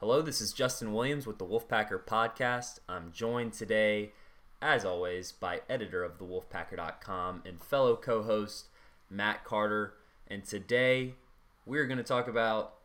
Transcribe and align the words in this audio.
Hello, 0.00 0.22
this 0.22 0.40
is 0.40 0.54
Justin 0.54 0.94
Williams 0.94 1.26
with 1.26 1.36
the 1.36 1.44
Wolfpacker 1.44 2.02
Podcast. 2.02 2.78
I'm 2.88 3.12
joined 3.12 3.52
today, 3.52 4.12
as 4.62 4.82
always, 4.82 5.30
by 5.30 5.60
editor 5.68 6.02
of 6.02 6.16
thewolfpacker.com 6.16 7.42
and 7.44 7.62
fellow 7.62 7.96
co 7.96 8.22
host 8.22 8.68
Matt 9.10 9.44
Carter. 9.44 9.92
And 10.26 10.42
today 10.42 11.16
we're 11.66 11.84
going 11.84 11.98
to 11.98 12.02
talk 12.02 12.28
about 12.28 12.76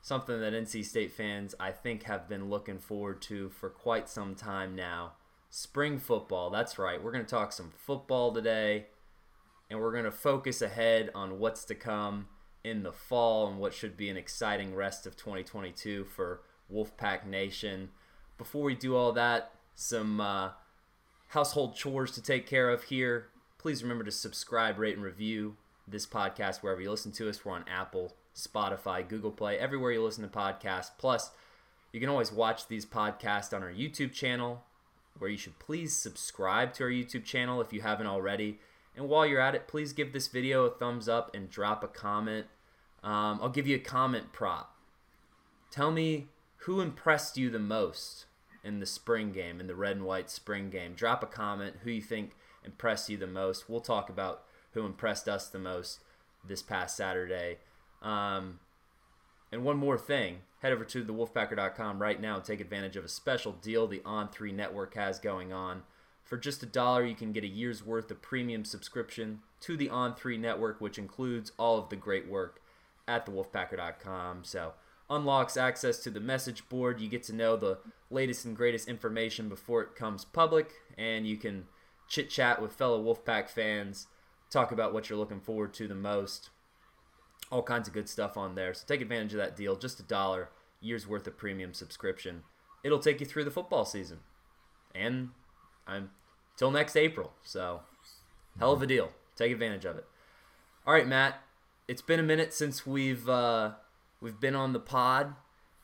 something 0.00 0.40
that 0.40 0.54
NC 0.54 0.86
State 0.86 1.12
fans, 1.12 1.54
I 1.60 1.72
think, 1.72 2.04
have 2.04 2.26
been 2.26 2.48
looking 2.48 2.78
forward 2.78 3.20
to 3.22 3.50
for 3.50 3.68
quite 3.68 4.08
some 4.08 4.34
time 4.34 4.74
now 4.74 5.12
spring 5.50 5.98
football. 5.98 6.48
That's 6.48 6.78
right, 6.78 7.04
we're 7.04 7.12
going 7.12 7.26
to 7.26 7.30
talk 7.30 7.52
some 7.52 7.70
football 7.76 8.32
today, 8.32 8.86
and 9.68 9.78
we're 9.78 9.92
going 9.92 10.04
to 10.04 10.10
focus 10.10 10.62
ahead 10.62 11.10
on 11.14 11.38
what's 11.38 11.66
to 11.66 11.74
come 11.74 12.28
in 12.64 12.82
the 12.82 12.92
fall 12.92 13.46
and 13.46 13.58
what 13.58 13.74
should 13.74 13.94
be 13.94 14.08
an 14.08 14.16
exciting 14.16 14.74
rest 14.74 15.06
of 15.06 15.18
2022 15.18 16.04
for 16.04 16.40
Wolfpack 16.72 17.26
Nation. 17.26 17.90
Before 18.38 18.62
we 18.62 18.74
do 18.74 18.96
all 18.96 19.12
that, 19.12 19.52
some 19.74 20.20
uh, 20.20 20.50
household 21.28 21.76
chores 21.76 22.12
to 22.12 22.22
take 22.22 22.46
care 22.46 22.70
of 22.70 22.84
here. 22.84 23.28
Please 23.58 23.82
remember 23.82 24.04
to 24.04 24.10
subscribe, 24.10 24.78
rate, 24.78 24.96
and 24.96 25.04
review 25.04 25.56
this 25.86 26.06
podcast 26.06 26.62
wherever 26.62 26.80
you 26.80 26.90
listen 26.90 27.12
to 27.12 27.28
us. 27.28 27.44
We're 27.44 27.52
on 27.52 27.64
Apple, 27.68 28.14
Spotify, 28.34 29.06
Google 29.06 29.30
Play, 29.30 29.58
everywhere 29.58 29.92
you 29.92 30.02
listen 30.02 30.24
to 30.24 30.30
podcasts. 30.30 30.90
Plus, 30.98 31.30
you 31.92 32.00
can 32.00 32.08
always 32.08 32.32
watch 32.32 32.68
these 32.68 32.86
podcasts 32.86 33.54
on 33.54 33.62
our 33.62 33.72
YouTube 33.72 34.12
channel, 34.12 34.64
where 35.18 35.30
you 35.30 35.36
should 35.36 35.58
please 35.58 35.94
subscribe 35.94 36.72
to 36.74 36.84
our 36.84 36.90
YouTube 36.90 37.24
channel 37.24 37.60
if 37.60 37.72
you 37.72 37.82
haven't 37.82 38.06
already. 38.06 38.58
And 38.96 39.08
while 39.08 39.26
you're 39.26 39.40
at 39.40 39.54
it, 39.54 39.68
please 39.68 39.92
give 39.92 40.12
this 40.12 40.28
video 40.28 40.64
a 40.64 40.70
thumbs 40.70 41.08
up 41.08 41.34
and 41.34 41.50
drop 41.50 41.84
a 41.84 41.88
comment. 41.88 42.46
Um, 43.02 43.38
I'll 43.42 43.48
give 43.48 43.66
you 43.66 43.76
a 43.76 43.80
comment 43.80 44.32
prop. 44.32 44.74
Tell 45.70 45.90
me 45.90 46.28
who 46.64 46.80
impressed 46.80 47.36
you 47.36 47.50
the 47.50 47.58
most 47.58 48.26
in 48.62 48.78
the 48.78 48.86
spring 48.86 49.32
game, 49.32 49.60
in 49.60 49.66
the 49.66 49.74
red 49.74 49.96
and 49.96 50.04
white 50.04 50.30
spring 50.30 50.70
game? 50.70 50.94
Drop 50.94 51.22
a 51.22 51.26
comment 51.26 51.76
who 51.82 51.90
you 51.90 52.02
think 52.02 52.32
impressed 52.64 53.08
you 53.08 53.16
the 53.16 53.26
most. 53.26 53.68
We'll 53.68 53.80
talk 53.80 54.08
about 54.08 54.44
who 54.72 54.86
impressed 54.86 55.28
us 55.28 55.48
the 55.48 55.58
most 55.58 56.00
this 56.46 56.62
past 56.62 56.96
Saturday. 56.96 57.58
Um, 58.00 58.60
and 59.50 59.64
one 59.64 59.76
more 59.76 59.98
thing, 59.98 60.38
head 60.60 60.72
over 60.72 60.84
to 60.84 61.04
thewolfpacker.com 61.04 62.00
right 62.00 62.20
now 62.20 62.36
and 62.36 62.44
take 62.44 62.60
advantage 62.60 62.96
of 62.96 63.04
a 63.04 63.08
special 63.08 63.52
deal 63.52 63.86
the 63.86 64.00
On3 64.00 64.54
network 64.54 64.94
has 64.94 65.18
going 65.18 65.52
on. 65.52 65.82
For 66.22 66.36
just 66.36 66.62
a 66.62 66.66
dollar, 66.66 67.04
you 67.04 67.14
can 67.14 67.32
get 67.32 67.44
a 67.44 67.48
year's 67.48 67.84
worth 67.84 68.10
of 68.10 68.22
premium 68.22 68.64
subscription 68.64 69.40
to 69.60 69.76
the 69.76 69.88
On3 69.88 70.38
network, 70.38 70.80
which 70.80 70.98
includes 70.98 71.52
all 71.58 71.78
of 71.78 71.88
the 71.90 71.96
great 71.96 72.28
work 72.28 72.62
at 73.06 73.26
thewolfpacker.com. 73.26 74.44
So, 74.44 74.72
unlocks 75.14 75.56
access 75.56 75.98
to 75.98 76.10
the 76.10 76.20
message 76.20 76.68
board. 76.68 77.00
You 77.00 77.08
get 77.08 77.22
to 77.24 77.34
know 77.34 77.56
the 77.56 77.78
latest 78.10 78.44
and 78.44 78.56
greatest 78.56 78.88
information 78.88 79.48
before 79.48 79.82
it 79.82 79.94
comes 79.94 80.24
public, 80.24 80.72
and 80.96 81.26
you 81.26 81.36
can 81.36 81.66
chit 82.08 82.30
chat 82.30 82.60
with 82.60 82.74
fellow 82.74 83.02
Wolfpack 83.02 83.48
fans, 83.48 84.06
talk 84.50 84.72
about 84.72 84.92
what 84.92 85.08
you're 85.08 85.18
looking 85.18 85.40
forward 85.40 85.72
to 85.74 85.88
the 85.88 85.94
most. 85.94 86.50
All 87.50 87.62
kinds 87.62 87.88
of 87.88 87.94
good 87.94 88.08
stuff 88.08 88.36
on 88.36 88.54
there. 88.54 88.74
So 88.74 88.84
take 88.86 89.00
advantage 89.00 89.32
of 89.32 89.38
that 89.38 89.56
deal. 89.56 89.76
Just 89.76 90.00
a 90.00 90.02
dollar, 90.02 90.50
year's 90.80 91.06
worth 91.06 91.26
of 91.26 91.36
premium 91.36 91.74
subscription. 91.74 92.42
It'll 92.82 92.98
take 92.98 93.20
you 93.20 93.26
through 93.26 93.44
the 93.44 93.50
football 93.50 93.84
season, 93.84 94.20
and 94.94 95.30
I'm 95.86 96.10
till 96.56 96.70
next 96.70 96.96
April. 96.96 97.32
So 97.42 97.82
hell 98.58 98.72
of 98.72 98.82
a 98.82 98.86
deal. 98.86 99.10
Take 99.36 99.52
advantage 99.52 99.84
of 99.84 99.96
it. 99.96 100.06
All 100.86 100.94
right, 100.94 101.06
Matt. 101.06 101.42
It's 101.88 102.02
been 102.02 102.20
a 102.20 102.24
minute 102.24 102.54
since 102.54 102.86
we've 102.86 103.28
uh, 103.28 103.72
We've 104.22 104.38
been 104.38 104.54
on 104.54 104.72
the 104.72 104.78
pod. 104.78 105.34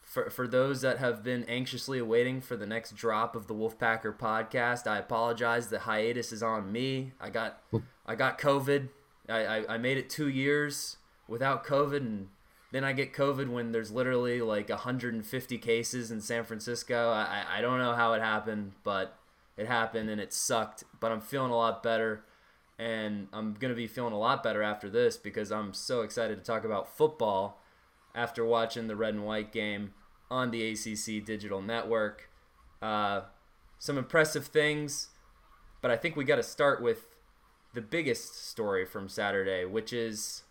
For, 0.01 0.31
for 0.31 0.49
those 0.49 0.81
that 0.81 0.99
have 0.99 1.23
been 1.23 1.45
anxiously 1.45 1.99
awaiting 1.99 2.41
for 2.41 2.57
the 2.57 2.65
next 2.65 2.95
drop 2.95 3.37
of 3.37 3.47
the 3.47 3.53
Wolfpacker 3.55 4.17
podcast, 4.17 4.87
I 4.87 4.97
apologize. 4.97 5.69
The 5.69 5.81
hiatus 5.81 6.33
is 6.33 6.43
on 6.43 6.73
me. 6.73 7.13
I 7.21 7.29
got 7.29 7.61
I 8.07 8.15
got 8.15 8.39
COVID. 8.39 8.89
I, 9.29 9.45
I, 9.45 9.75
I 9.75 9.79
made 9.79 9.99
it 9.99 10.09
two 10.09 10.29
years 10.29 10.97
without 11.27 11.67
COVID, 11.67 11.99
and 11.99 12.29
then 12.73 12.85
I 12.85 12.93
get 12.95 13.13
COVID 13.13 13.51
when 13.51 13.73
there's 13.73 13.91
literally 13.91 14.41
like 14.41 14.71
150 14.71 15.59
cases 15.59 16.11
in 16.11 16.23
San 16.23 16.45
Francisco. 16.45 17.11
I, 17.11 17.45
I 17.59 17.61
don't 17.61 17.79
know 17.79 17.93
how 17.93 18.15
it 18.15 18.23
happened, 18.23 18.73
but 18.85 19.19
it 19.59 19.67
happened 19.67 20.09
and 20.09 20.21
it 20.21 20.33
sucked. 20.33 20.85
But 21.01 21.13
I'm 21.13 21.21
feeling 21.21 21.51
a 21.51 21.57
lot 21.57 21.83
better, 21.83 22.25
and 22.79 23.27
I'm 23.33 23.55
going 23.55 23.73
to 23.73 23.77
be 23.77 23.89
feeling 23.89 24.15
a 24.15 24.19
lot 24.19 24.43
better 24.43 24.63
after 24.63 24.89
this 24.89 25.19
because 25.19 25.53
I'm 25.53 25.75
so 25.75 26.01
excited 26.01 26.39
to 26.39 26.45
talk 26.45 26.65
about 26.65 26.97
football 26.97 27.61
after 28.15 28.45
watching 28.45 28.87
the 28.87 28.97
red 28.97 29.15
and 29.15 29.25
white 29.25 29.53
game 29.53 29.95
on 30.31 30.51
the 30.51 30.71
ACC 30.71 31.25
digital 31.25 31.63
network. 31.63 32.31
Uh, 32.83 33.23
some 33.79 33.99
impressive 33.99 34.47
things, 34.47 35.09
but 35.81 35.91
I 35.91 35.97
think 35.97 36.17
we 36.17 36.25
got 36.25 36.37
to 36.37 36.43
start 36.43 36.83
with 36.83 37.07
the 37.75 37.81
biggest 37.81 38.49
story 38.49 38.85
from 38.85 39.09
Saturday, 39.09 39.65
which 39.65 39.93
is 39.93 40.43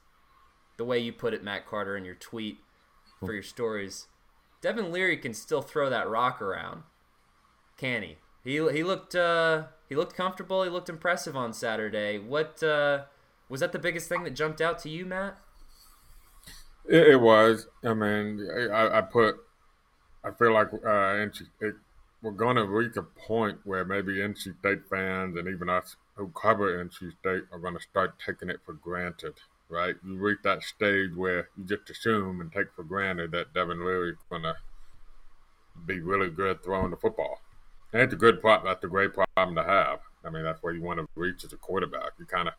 the 0.77 0.85
way 0.85 0.99
you 0.99 1.11
put 1.11 1.33
it, 1.33 1.43
Matt 1.43 1.65
Carter, 1.65 1.97
in 1.97 2.05
your 2.05 2.15
tweet 2.15 2.59
for 3.19 3.33
your 3.33 3.43
stories. 3.43 4.07
Devin 4.61 4.91
Leary 4.91 5.17
can 5.17 5.33
still 5.33 5.61
throw 5.61 5.89
that 5.89 6.09
rock 6.09 6.41
around, 6.41 6.83
can 7.77 8.03
he? 8.03 8.17
He 8.43 8.53
he 8.71 8.83
looked 8.83 9.13
uh, 9.13 9.63
he 9.89 9.95
looked 9.95 10.15
comfortable. 10.15 10.63
He 10.63 10.69
looked 10.69 10.89
impressive 10.89 11.35
on 11.35 11.53
Saturday. 11.53 12.17
What 12.17 12.63
uh, 12.63 13.03
was 13.49 13.59
that? 13.59 13.71
The 13.71 13.79
biggest 13.79 14.07
thing 14.07 14.23
that 14.23 14.35
jumped 14.35 14.61
out 14.61 14.79
to 14.79 14.89
you, 14.89 15.05
Matt? 15.05 15.37
It, 16.87 17.07
it 17.09 17.21
was. 17.21 17.67
I 17.83 17.93
mean, 17.93 18.47
I, 18.73 18.99
I, 18.99 19.01
put. 19.01 19.35
I 20.23 20.31
feel 20.31 20.53
like 20.53 20.73
uh, 20.73 20.77
NC, 20.77 21.47
it, 21.61 21.75
we're 22.21 22.31
going 22.31 22.55
to 22.55 22.65
reach 22.65 22.97
a 22.97 23.03
point 23.03 23.59
where 23.63 23.85
maybe 23.85 24.15
NC 24.15 24.59
State 24.59 24.81
fans 24.89 25.37
and 25.37 25.47
even 25.47 25.69
us 25.69 25.95
who 26.15 26.29
cover 26.29 26.83
NC 26.83 27.11
State 27.19 27.43
are 27.51 27.59
going 27.59 27.75
to 27.75 27.81
start 27.81 28.15
taking 28.25 28.49
it 28.49 28.59
for 28.65 28.73
granted. 28.73 29.33
Right? 29.69 29.95
You 30.05 30.15
reach 30.15 30.39
that 30.43 30.63
stage 30.63 31.13
where 31.13 31.49
you 31.57 31.65
just 31.65 31.89
assume 31.89 32.39
and 32.39 32.51
take 32.51 32.67
for 32.73 32.83
granted 32.83 33.31
that 33.31 33.53
Devin 33.53 33.85
Leary 33.85 34.11
is 34.11 34.17
going 34.29 34.43
to 34.43 34.55
be 35.85 35.99
really 35.99 36.29
good 36.29 36.63
throwing 36.63 36.91
the 36.91 36.97
football. 36.97 37.41
And 37.91 38.01
it's 38.01 38.13
a 38.13 38.17
good 38.17 38.41
problem. 38.41 38.71
That's 38.71 38.83
a 38.83 38.87
great 38.87 39.13
problem 39.13 39.55
to 39.55 39.63
have. 39.63 39.99
I 40.23 40.29
mean, 40.29 40.43
that's 40.43 40.63
where 40.63 40.73
you 40.73 40.81
want 40.81 40.99
to 40.99 41.07
reach 41.15 41.43
as 41.43 41.53
a 41.53 41.57
quarterback. 41.57 42.11
You 42.17 42.25
kind 42.25 42.47
of 42.47 42.53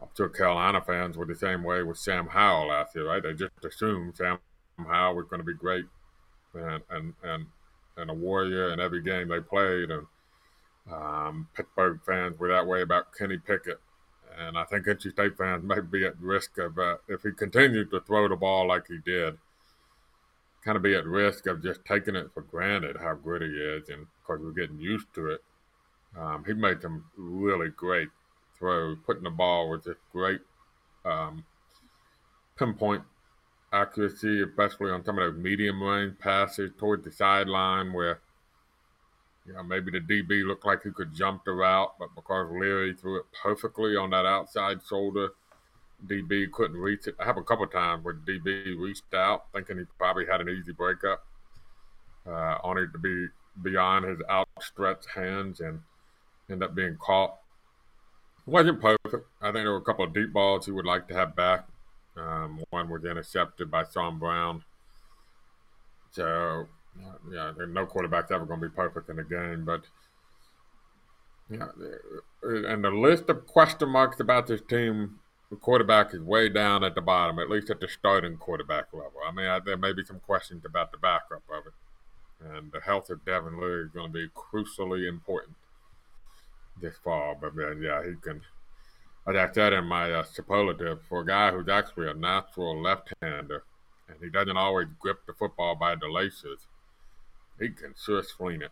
I'm 0.00 0.08
sure 0.16 0.28
Carolina 0.28 0.82
fans 0.86 1.16
were 1.16 1.26
the 1.26 1.34
same 1.34 1.62
way 1.62 1.82
with 1.82 1.98
Sam 1.98 2.26
Howell 2.26 2.68
last 2.68 2.94
year, 2.94 3.06
right? 3.06 3.22
They 3.22 3.32
just 3.32 3.52
assumed 3.64 4.16
Sam 4.16 4.38
Howell 4.78 5.16
was 5.16 5.26
going 5.26 5.40
to 5.40 5.44
be 5.44 5.54
great 5.54 5.86
and 6.54 6.82
and 6.90 7.14
and, 7.22 7.46
and 7.96 8.10
a 8.10 8.14
warrior 8.14 8.72
in 8.72 8.80
every 8.80 9.02
game 9.02 9.28
they 9.28 9.40
played. 9.40 9.90
And 9.90 10.06
um, 10.92 11.48
Pittsburgh 11.54 12.00
fans 12.04 12.38
were 12.38 12.48
that 12.48 12.66
way 12.66 12.82
about 12.82 13.14
Kenny 13.16 13.38
Pickett. 13.38 13.80
And 14.38 14.58
I 14.58 14.64
think 14.64 14.86
NC 14.86 15.12
State 15.12 15.36
fans 15.36 15.64
may 15.64 15.80
be 15.80 16.04
at 16.04 16.18
risk 16.20 16.58
of, 16.58 16.78
uh, 16.78 16.96
if 17.08 17.22
he 17.22 17.32
continued 17.32 17.90
to 17.90 18.00
throw 18.00 18.28
the 18.28 18.36
ball 18.36 18.68
like 18.68 18.86
he 18.86 18.98
did, 19.04 19.38
kind 20.64 20.76
of 20.76 20.82
be 20.82 20.94
at 20.94 21.06
risk 21.06 21.46
of 21.46 21.62
just 21.62 21.84
taking 21.84 22.16
it 22.16 22.28
for 22.34 22.42
granted 22.42 22.96
how 23.00 23.14
good 23.14 23.42
he 23.42 23.48
is. 23.48 23.88
And 23.88 24.02
of 24.02 24.24
course, 24.24 24.40
we're 24.42 24.50
getting 24.50 24.80
used 24.80 25.12
to 25.14 25.30
it. 25.30 25.44
Um, 26.18 26.44
he 26.46 26.54
made 26.54 26.82
some 26.82 27.04
really 27.16 27.68
great 27.68 28.08
throw, 28.58 28.96
putting 29.06 29.24
the 29.24 29.30
ball 29.30 29.70
with 29.70 29.84
just 29.84 30.00
great 30.12 30.40
um, 31.04 31.44
pinpoint 32.58 33.02
accuracy, 33.72 34.42
especially 34.42 34.90
on 34.90 35.04
some 35.04 35.18
of 35.18 35.34
those 35.34 35.42
medium 35.42 35.82
range 35.82 36.18
passes 36.18 36.70
towards 36.78 37.04
the 37.04 37.12
sideline 37.12 37.92
where 37.92 38.20
you 39.46 39.52
know, 39.52 39.62
maybe 39.62 39.92
the 39.92 40.00
DB 40.00 40.44
looked 40.44 40.66
like 40.66 40.82
he 40.82 40.90
could 40.90 41.14
jump 41.14 41.44
the 41.44 41.52
route, 41.52 41.94
but 41.98 42.08
because 42.14 42.50
Leary 42.50 42.94
threw 42.94 43.20
it 43.20 43.26
perfectly 43.42 43.96
on 43.96 44.10
that 44.10 44.26
outside 44.26 44.80
shoulder, 44.88 45.30
DB 46.06 46.50
couldn't 46.50 46.76
reach 46.76 47.06
it. 47.06 47.14
I 47.20 47.24
have 47.24 47.36
a 47.36 47.42
couple 47.42 47.66
times 47.68 48.04
where 48.04 48.14
DB 48.14 48.76
reached 48.76 49.14
out, 49.14 49.46
thinking 49.52 49.78
he 49.78 49.84
probably 49.98 50.26
had 50.26 50.40
an 50.40 50.48
easy 50.48 50.72
breakup, 50.72 51.24
uh, 52.26 52.58
only 52.64 52.86
to 52.92 52.98
be 52.98 53.28
beyond 53.62 54.06
his 54.06 54.18
outstretched 54.28 55.06
hands 55.14 55.60
and 55.60 55.80
end 56.50 56.62
up 56.62 56.74
being 56.74 56.96
caught 57.00 57.36
wasn't 58.46 58.80
perfect. 58.80 59.28
I 59.40 59.46
think 59.46 59.64
there 59.64 59.72
were 59.72 59.78
a 59.78 59.82
couple 59.82 60.04
of 60.04 60.14
deep 60.14 60.32
balls 60.32 60.66
he 60.66 60.72
would 60.72 60.86
like 60.86 61.08
to 61.08 61.14
have 61.14 61.36
back. 61.36 61.66
Um, 62.16 62.64
one 62.70 62.88
was 62.88 63.04
intercepted 63.04 63.70
by 63.70 63.84
Sean 63.92 64.18
Brown. 64.18 64.64
So, 66.12 66.66
yeah, 67.30 67.52
no 67.68 67.84
quarterback's 67.84 68.30
ever 68.30 68.46
going 68.46 68.60
to 68.60 68.68
be 68.68 68.74
perfect 68.74 69.10
in 69.10 69.18
a 69.18 69.24
game, 69.24 69.64
but 69.64 69.82
yeah, 71.50 71.68
and 72.42 72.82
the 72.82 72.90
list 72.90 73.28
of 73.28 73.46
question 73.46 73.88
marks 73.88 74.18
about 74.18 74.46
this 74.46 74.62
team, 74.62 75.20
the 75.50 75.56
quarterback 75.56 76.14
is 76.14 76.20
way 76.20 76.48
down 76.48 76.82
at 76.82 76.94
the 76.94 77.00
bottom, 77.00 77.38
at 77.38 77.50
least 77.50 77.70
at 77.70 77.80
the 77.80 77.88
starting 77.88 78.36
quarterback 78.36 78.86
level. 78.92 79.20
I 79.26 79.30
mean, 79.30 79.46
I, 79.46 79.60
there 79.60 79.76
may 79.76 79.92
be 79.92 80.04
some 80.04 80.20
questions 80.20 80.64
about 80.64 80.90
the 80.90 80.98
backup 80.98 81.42
of 81.52 81.66
it, 81.66 82.48
and 82.48 82.72
the 82.72 82.80
health 82.80 83.10
of 83.10 83.24
Devin 83.24 83.60
Leary 83.60 83.84
is 83.84 83.90
going 83.90 84.12
to 84.12 84.12
be 84.12 84.28
crucially 84.28 85.06
important 85.08 85.56
this 86.80 86.96
fall. 87.02 87.36
But 87.40 87.52
yeah, 87.80 88.02
he 88.04 88.14
can. 88.20 88.42
As 89.26 89.36
I 89.36 89.52
said 89.52 89.72
in 89.72 89.84
my 89.84 90.12
uh, 90.12 90.22
superlative, 90.22 91.02
for 91.08 91.22
a 91.22 91.26
guy 91.26 91.50
who's 91.50 91.68
actually 91.68 92.08
a 92.08 92.14
natural 92.14 92.80
left-hander, 92.80 93.64
and 94.08 94.18
he 94.22 94.30
doesn't 94.30 94.56
always 94.56 94.86
grip 95.00 95.26
the 95.26 95.32
football 95.32 95.74
by 95.74 95.96
the 95.96 96.08
laces, 96.08 96.68
he 97.58 97.70
can 97.70 97.94
sure 98.00 98.22
swing 98.22 98.62
it. 98.62 98.70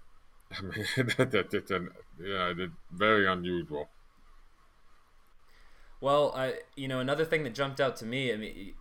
I 0.57 0.63
mean, 0.63 0.87
that, 1.19 1.49
it's 1.53 1.71
an, 1.71 1.91
yeah, 2.23 2.53
it's 2.57 2.73
very 2.93 3.27
unusual. 3.27 3.89
Well, 6.01 6.33
I 6.37 6.59
you 6.77 6.87
know 6.87 7.01
another 7.01 7.25
thing 7.25 7.45
that 7.45 7.55
jumped 7.55 7.81
out 7.81 7.97
to 7.97 8.05
me. 8.05 8.33
I 8.33 8.37
mean, 8.37 8.75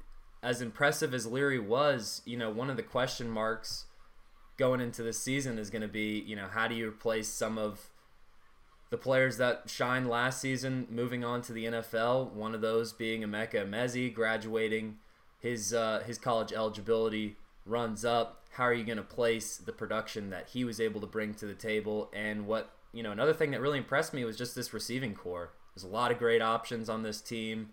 as 0.43 0.61
impressive 0.61 1.13
as 1.13 1.25
Leary 1.25 1.59
was, 1.59 2.21
you 2.25 2.37
know, 2.37 2.49
one 2.49 2.69
of 2.69 2.75
the 2.75 2.83
question 2.83 3.29
marks 3.29 3.85
going 4.57 4.81
into 4.81 5.01
the 5.01 5.13
season 5.13 5.57
is 5.57 5.69
going 5.69 5.81
to 5.81 5.87
be, 5.87 6.19
you 6.19 6.35
know, 6.35 6.47
how 6.47 6.67
do 6.67 6.75
you 6.75 6.89
replace 6.89 7.29
some 7.29 7.57
of 7.57 7.92
the 8.93 8.97
players 8.99 9.37
that 9.37 9.63
shined 9.65 10.07
last 10.07 10.39
season 10.39 10.85
moving 10.87 11.23
on 11.23 11.41
to 11.41 11.51
the 11.51 11.65
NFL? 11.65 12.31
One 12.31 12.53
of 12.53 12.61
those 12.61 12.93
being 12.93 13.23
Emeka 13.23 13.67
Emezie 13.67 14.13
graduating 14.13 14.99
his 15.39 15.73
uh, 15.73 16.03
his 16.05 16.19
college 16.19 16.53
eligibility 16.53 17.37
runs 17.65 18.05
up 18.05 18.43
how 18.51 18.65
are 18.65 18.73
you 18.73 18.83
going 18.83 18.99
to 18.99 19.03
place 19.03 19.57
the 19.57 19.73
production 19.73 20.29
that 20.29 20.49
he 20.49 20.63
was 20.63 20.79
able 20.79 21.01
to 21.01 21.07
bring 21.07 21.33
to 21.33 21.47
the 21.47 21.55
table? 21.55 22.11
And 22.13 22.45
what, 22.45 22.69
you 22.91 23.01
know, 23.01 23.11
another 23.11 23.33
thing 23.33 23.49
that 23.49 23.61
really 23.61 23.79
impressed 23.79 24.13
me 24.13 24.23
was 24.25 24.37
just 24.37 24.53
this 24.53 24.75
receiving 24.75 25.15
corps. 25.15 25.49
There's 25.73 25.83
a 25.83 25.87
lot 25.87 26.11
of 26.11 26.19
great 26.19 26.43
options 26.43 26.87
on 26.87 27.01
this 27.01 27.19
team. 27.19 27.69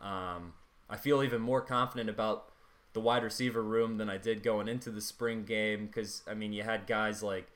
Um, 0.00 0.52
I 0.88 0.96
feel 0.96 1.24
even 1.24 1.42
more 1.42 1.62
confident 1.62 2.08
about 2.08 2.52
the 2.92 3.00
wide 3.00 3.24
receiver 3.24 3.60
room 3.60 3.96
than 3.96 4.08
I 4.08 4.18
did 4.18 4.44
going 4.44 4.68
into 4.68 4.92
the 4.92 5.00
spring 5.00 5.42
game 5.42 5.86
because, 5.86 6.22
I 6.28 6.34
mean, 6.34 6.52
you 6.52 6.62
had 6.62 6.86
guys 6.86 7.24
like 7.24 7.48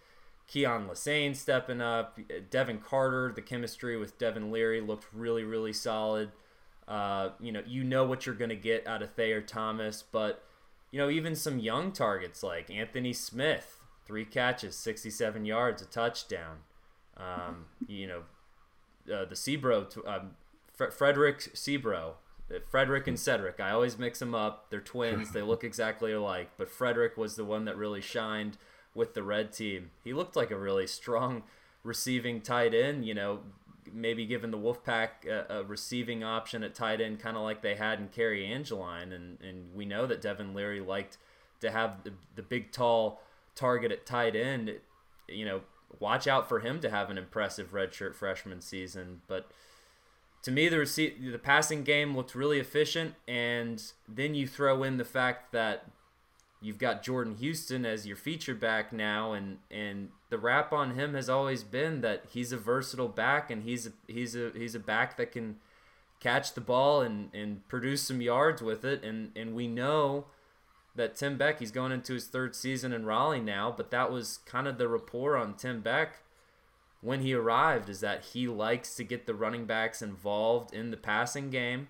Keyon 0.52 0.88
Lesane 0.88 1.34
stepping 1.34 1.80
up, 1.80 2.18
Devin 2.50 2.78
Carter, 2.78 3.32
the 3.34 3.42
chemistry 3.42 3.96
with 3.96 4.18
Devin 4.18 4.50
Leary 4.50 4.80
looked 4.80 5.06
really, 5.12 5.42
really 5.42 5.72
solid. 5.72 6.32
Uh, 6.86 7.30
you 7.40 7.50
know, 7.50 7.62
you 7.66 7.82
know 7.82 8.04
what 8.04 8.26
you're 8.26 8.34
going 8.34 8.50
to 8.50 8.56
get 8.56 8.86
out 8.86 9.02
of 9.02 9.12
Thayer 9.14 9.40
Thomas, 9.40 10.02
but 10.02 10.44
you 10.90 10.98
know, 10.98 11.10
even 11.10 11.34
some 11.34 11.58
young 11.58 11.92
targets 11.92 12.42
like 12.42 12.70
Anthony 12.70 13.12
Smith, 13.12 13.80
three 14.04 14.24
catches, 14.24 14.76
67 14.76 15.44
yards, 15.44 15.82
a 15.82 15.86
touchdown. 15.86 16.58
Um, 17.16 17.66
you 17.86 18.06
know, 18.06 18.22
uh, 19.12 19.24
the 19.24 19.34
Seabrough, 19.34 20.06
um, 20.06 20.32
Frederick 20.72 21.38
Seabrough, 21.54 22.12
uh, 22.54 22.58
Frederick 22.70 23.06
and 23.06 23.18
Cedric. 23.18 23.60
I 23.60 23.70
always 23.70 23.98
mix 23.98 24.18
them 24.18 24.34
up. 24.34 24.70
They're 24.70 24.80
twins. 24.80 25.32
they 25.32 25.42
look 25.42 25.64
exactly 25.64 26.12
alike. 26.12 26.50
But 26.56 26.68
Frederick 26.68 27.16
was 27.16 27.36
the 27.36 27.44
one 27.44 27.64
that 27.64 27.76
really 27.76 28.00
shined 28.00 28.58
with 28.94 29.14
the 29.14 29.22
red 29.22 29.52
team. 29.52 29.90
He 30.02 30.12
looked 30.12 30.36
like 30.36 30.50
a 30.50 30.58
really 30.58 30.86
strong 30.86 31.42
receiving 31.82 32.40
tight 32.40 32.74
end. 32.74 33.04
You 33.04 33.14
know, 33.14 33.40
maybe 33.92 34.26
given 34.26 34.50
the 34.50 34.58
Wolfpack 34.58 35.26
a, 35.26 35.58
a 35.58 35.62
receiving 35.64 36.22
option 36.24 36.62
at 36.62 36.74
tight 36.74 37.00
end, 37.00 37.20
kind 37.20 37.36
of 37.36 37.42
like 37.42 37.62
they 37.62 37.74
had 37.74 37.98
in 37.98 38.08
Cary 38.08 38.46
Angeline, 38.46 39.12
and 39.12 39.38
and 39.40 39.74
we 39.74 39.84
know 39.84 40.06
that 40.06 40.20
Devin 40.20 40.54
Leary 40.54 40.80
liked 40.80 41.18
to 41.60 41.70
have 41.70 42.04
the, 42.04 42.12
the 42.36 42.42
big 42.42 42.72
tall 42.72 43.20
target 43.54 43.92
at 43.92 44.06
tight 44.06 44.36
end. 44.36 44.74
You 45.28 45.44
know, 45.44 45.60
watch 45.98 46.26
out 46.26 46.48
for 46.48 46.60
him 46.60 46.80
to 46.80 46.90
have 46.90 47.10
an 47.10 47.18
impressive 47.18 47.72
redshirt 47.72 48.14
freshman 48.14 48.60
season, 48.60 49.22
but. 49.26 49.50
To 50.42 50.50
me, 50.50 50.68
the 50.68 50.76
rece- 50.76 51.32
the 51.32 51.38
passing 51.38 51.84
game 51.84 52.14
looked 52.14 52.34
really 52.34 52.58
efficient, 52.60 53.14
and 53.26 53.82
then 54.06 54.34
you 54.34 54.46
throw 54.46 54.82
in 54.82 54.98
the 54.98 55.04
fact 55.06 55.52
that 55.52 55.86
you've 56.64 56.78
got 56.78 57.02
Jordan 57.02 57.34
Houston 57.36 57.84
as 57.84 58.06
your 58.06 58.16
feature 58.16 58.54
back 58.54 58.92
now, 58.92 59.32
and 59.32 59.58
and 59.70 60.08
the 60.30 60.38
rap 60.38 60.72
on 60.72 60.94
him 60.94 61.14
has 61.14 61.28
always 61.28 61.62
been 61.62 62.00
that 62.00 62.24
he's 62.30 62.52
a 62.52 62.56
versatile 62.56 63.08
back, 63.08 63.50
and 63.50 63.62
he's 63.64 63.86
a, 63.86 63.92
he's 64.06 64.34
a 64.34 64.50
he's 64.54 64.74
a 64.74 64.80
back 64.80 65.16
that 65.18 65.30
can 65.30 65.56
catch 66.20 66.54
the 66.54 66.60
ball 66.62 67.02
and 67.02 67.28
and 67.34 67.68
produce 67.68 68.02
some 68.02 68.22
yards 68.22 68.62
with 68.62 68.84
it, 68.84 69.04
and 69.04 69.30
and 69.36 69.54
we 69.54 69.68
know 69.68 70.24
that 70.96 71.16
Tim 71.16 71.36
Beck 71.36 71.58
he's 71.58 71.70
going 71.70 71.92
into 71.92 72.14
his 72.14 72.26
third 72.26 72.56
season 72.56 72.92
in 72.92 73.04
Raleigh 73.04 73.40
now, 73.40 73.72
but 73.76 73.90
that 73.90 74.10
was 74.10 74.38
kind 74.46 74.66
of 74.66 74.78
the 74.78 74.88
rapport 74.88 75.36
on 75.36 75.54
Tim 75.54 75.82
Beck 75.82 76.22
when 77.02 77.20
he 77.20 77.34
arrived 77.34 77.90
is 77.90 78.00
that 78.00 78.24
he 78.32 78.48
likes 78.48 78.94
to 78.94 79.04
get 79.04 79.26
the 79.26 79.34
running 79.34 79.66
backs 79.66 80.00
involved 80.00 80.72
in 80.72 80.90
the 80.90 80.96
passing 80.96 81.50
game. 81.50 81.88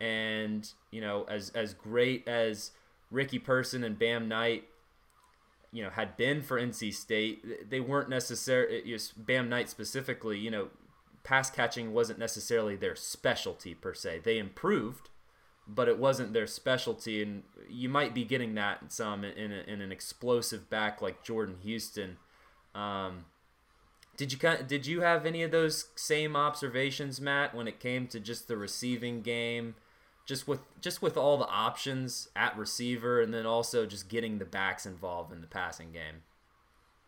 And 0.00 0.70
you 0.92 1.00
know 1.00 1.24
as 1.28 1.50
as 1.50 1.74
great 1.74 2.28
as 2.28 2.70
Ricky 3.10 3.38
Person 3.38 3.84
and 3.84 3.98
Bam 3.98 4.28
Knight, 4.28 4.64
you 5.72 5.82
know, 5.82 5.90
had 5.90 6.16
been 6.16 6.42
for 6.42 6.60
NC 6.60 6.94
State, 6.94 7.70
they 7.70 7.80
weren't 7.80 8.08
necessarily 8.08 8.98
Bam 9.16 9.48
Knight 9.48 9.68
specifically. 9.68 10.38
You 10.38 10.50
know, 10.50 10.68
pass 11.22 11.50
catching 11.50 11.92
wasn't 11.92 12.18
necessarily 12.18 12.76
their 12.76 12.96
specialty 12.96 13.74
per 13.74 13.94
se. 13.94 14.20
They 14.24 14.38
improved, 14.38 15.10
but 15.66 15.88
it 15.88 15.98
wasn't 15.98 16.32
their 16.32 16.46
specialty, 16.46 17.22
and 17.22 17.42
you 17.68 17.88
might 17.88 18.14
be 18.14 18.24
getting 18.24 18.54
that 18.54 18.92
some 18.92 19.24
in, 19.24 19.52
a, 19.52 19.62
in 19.66 19.80
an 19.80 19.92
explosive 19.92 20.70
back 20.70 21.02
like 21.02 21.24
Jordan 21.24 21.56
Houston. 21.62 22.18
Um, 22.74 23.24
did 24.16 24.32
you 24.32 24.38
did 24.66 24.86
you 24.86 25.00
have 25.02 25.26
any 25.26 25.42
of 25.42 25.50
those 25.50 25.88
same 25.94 26.36
observations, 26.36 27.20
Matt, 27.20 27.54
when 27.54 27.68
it 27.68 27.80
came 27.80 28.06
to 28.08 28.20
just 28.20 28.48
the 28.48 28.56
receiving 28.56 29.22
game? 29.22 29.74
Just 30.26 30.48
with 30.48 30.60
just 30.80 31.00
with 31.00 31.16
all 31.16 31.38
the 31.38 31.46
options 31.46 32.28
at 32.36 32.58
receiver, 32.58 33.20
and 33.20 33.32
then 33.32 33.46
also 33.46 33.86
just 33.86 34.08
getting 34.08 34.38
the 34.38 34.44
backs 34.44 34.84
involved 34.84 35.32
in 35.32 35.40
the 35.40 35.46
passing 35.46 35.92
game. 35.92 36.22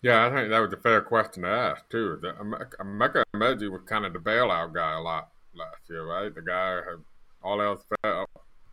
Yeah, 0.00 0.26
I 0.26 0.30
think 0.30 0.50
that 0.50 0.60
was 0.60 0.72
a 0.72 0.76
fair 0.76 1.00
question 1.00 1.42
to 1.42 1.48
ask 1.48 1.88
too. 1.90 2.18
The, 2.22 2.32
Emeka 2.80 3.24
was 3.70 3.80
kind 3.84 4.06
of 4.06 4.12
the 4.12 4.20
bailout 4.20 4.72
guy 4.72 4.92
a 4.92 5.00
lot 5.00 5.30
last 5.54 5.80
year, 5.90 6.06
right? 6.06 6.32
The 6.32 6.40
guy 6.40 6.76
had 6.76 7.02
all 7.42 7.60
else 7.60 7.82
fail, 8.02 8.26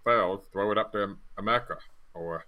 fails, 0.03 0.45
throw 0.53 0.71
it 0.71 0.77
up 0.77 0.91
to 0.91 1.17
Emeka, 1.39 1.77
or 2.13 2.45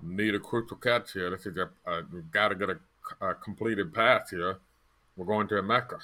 need 0.00 0.36
a 0.36 0.38
crucial 0.38 0.76
catch 0.76 1.12
here. 1.12 1.30
This 1.30 1.46
is 1.46 1.56
a, 1.56 1.68
a 1.90 2.02
got 2.30 2.48
to 2.48 2.54
get 2.54 2.70
a, 2.70 2.78
a, 3.20 3.34
completed 3.34 3.92
pass 3.92 4.30
here. 4.30 4.58
We're 5.16 5.26
going 5.26 5.48
to 5.48 5.54
Emeka, 5.54 5.98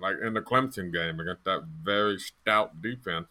like 0.00 0.16
in 0.24 0.34
the 0.34 0.40
Clemson 0.42 0.92
game 0.92 1.18
against 1.18 1.44
that 1.44 1.64
very 1.82 2.18
stout 2.18 2.80
defense 2.80 3.26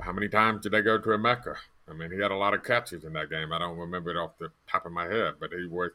how 0.00 0.12
many 0.12 0.28
times 0.28 0.62
did 0.62 0.72
they 0.72 0.82
go 0.82 0.98
to 0.98 1.08
Emeka? 1.08 1.56
I 1.88 1.94
mean, 1.94 2.10
he 2.10 2.18
had 2.20 2.30
a 2.30 2.36
lot 2.36 2.54
of 2.54 2.64
catches 2.64 3.04
in 3.04 3.12
that 3.14 3.30
game. 3.30 3.52
I 3.52 3.58
don't 3.58 3.78
remember 3.78 4.10
it 4.10 4.16
off 4.16 4.38
the 4.38 4.50
top 4.70 4.86
of 4.86 4.92
my 4.92 5.04
head, 5.04 5.34
but 5.40 5.52
he 5.52 5.66
was. 5.66 5.90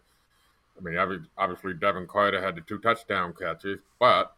I 0.78 0.84
mean, 0.84 0.98
obviously 1.38 1.76
Devin 1.76 2.08
Carter 2.08 2.42
had 2.42 2.56
the 2.56 2.62
two 2.62 2.80
touchdown 2.80 3.34
catches, 3.40 3.80
but 4.00 4.36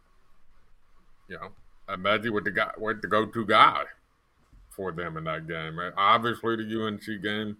you 1.28 1.36
know, 1.36 1.48
Emezie 1.88 2.30
was 2.30 2.44
the 2.44 2.50
guy, 2.50 2.70
was 2.76 2.96
the 3.00 3.08
go-to 3.08 3.46
guy 3.46 3.84
for 4.70 4.92
them 4.92 5.16
in 5.16 5.24
that 5.24 5.48
game. 5.48 5.78
Obviously, 5.96 6.56
the 6.56 6.86
UNC 6.86 7.22
game 7.22 7.56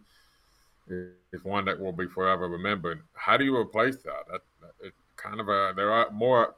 is 0.89 1.43
one 1.43 1.65
that 1.65 1.81
will 1.81 1.93
be 1.93 2.07
forever 2.07 2.49
remembered. 2.49 3.01
How 3.15 3.37
do 3.37 3.45
you 3.45 3.57
replace 3.57 3.97
that? 3.99 4.27
that, 4.31 4.43
that 4.61 4.73
it's 4.83 4.97
kind 5.17 5.41
of 5.41 5.49
a 5.49 5.73
there 5.75 5.91
are 5.91 6.11
more, 6.11 6.55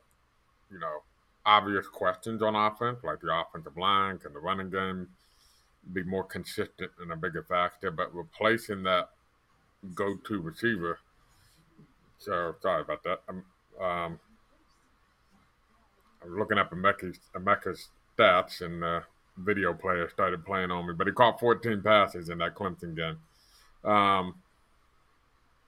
you 0.72 0.80
know, 0.80 1.02
obvious 1.46 1.86
questions 1.86 2.42
on 2.42 2.54
offense, 2.54 2.98
like 3.04 3.20
the 3.20 3.32
offensive 3.32 3.76
line 3.76 4.18
and 4.24 4.34
the 4.34 4.40
running 4.40 4.70
game 4.70 5.08
be 5.92 6.02
more 6.02 6.24
consistent 6.24 6.90
and 7.00 7.12
a 7.12 7.16
bigger 7.16 7.42
factor, 7.42 7.90
but 7.90 8.14
replacing 8.14 8.82
that 8.84 9.10
go-to 9.94 10.40
receiver. 10.40 10.98
So 12.18 12.54
sorry 12.60 12.82
about 12.82 13.02
that. 13.04 13.22
I'm, 13.28 13.44
um, 13.80 14.20
I 16.22 16.26
was 16.26 16.34
looking 16.36 16.58
up 16.58 16.72
Emeka's, 16.72 17.88
stats, 18.18 18.60
and 18.60 18.82
the 18.82 19.02
video 19.38 19.72
player 19.72 20.08
started 20.08 20.44
playing 20.44 20.70
on 20.70 20.86
me. 20.86 20.94
But 20.94 21.06
he 21.06 21.12
caught 21.12 21.38
14 21.38 21.80
passes 21.82 22.28
in 22.28 22.38
that 22.38 22.54
Clemson 22.54 22.96
game. 22.96 23.18
Um, 23.90 24.34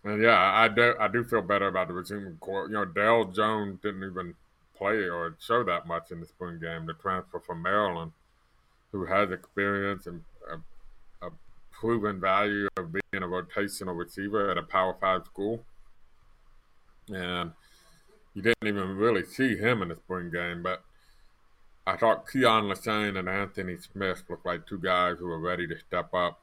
and 0.02 0.22
yeah, 0.22 0.38
I 0.38 0.68
do 0.68 0.94
I 0.98 1.08
do 1.08 1.24
feel 1.24 1.42
better 1.42 1.68
about 1.68 1.88
the 1.88 1.94
receiving 1.94 2.36
corps. 2.40 2.66
You 2.66 2.74
know, 2.74 2.84
Dale 2.84 3.26
Jones 3.26 3.78
didn't 3.82 4.02
even 4.02 4.34
play 4.74 5.08
or 5.08 5.36
show 5.38 5.62
that 5.64 5.86
much 5.86 6.10
in 6.10 6.20
the 6.20 6.26
spring 6.26 6.58
game. 6.58 6.86
The 6.86 6.94
transfer 6.94 7.38
from 7.38 7.62
Maryland 7.62 8.12
who 8.92 9.06
has 9.06 9.30
experience 9.30 10.06
and 10.06 10.22
a, 10.50 11.26
a 11.26 11.30
proven 11.70 12.20
value 12.20 12.68
of 12.76 12.92
being 12.92 13.22
a 13.22 13.26
rotational 13.26 13.96
receiver 13.96 14.50
at 14.50 14.58
a 14.58 14.62
Power 14.62 14.96
Five 15.00 15.24
school. 15.26 15.64
And 17.08 17.52
you 18.34 18.42
didn't 18.42 18.66
even 18.66 18.96
really 18.96 19.24
see 19.24 19.56
him 19.56 19.82
in 19.82 19.88
the 19.88 19.96
spring 19.96 20.30
game, 20.30 20.62
but 20.62 20.82
I 21.86 21.96
thought 21.96 22.28
Keyon 22.28 22.72
Lesane 22.72 23.18
and 23.18 23.28
Anthony 23.28 23.76
Smith 23.78 24.22
looked 24.28 24.46
like 24.46 24.66
two 24.66 24.78
guys 24.78 25.16
who 25.18 25.26
were 25.26 25.40
ready 25.40 25.66
to 25.66 25.78
step 25.78 26.14
up 26.14 26.40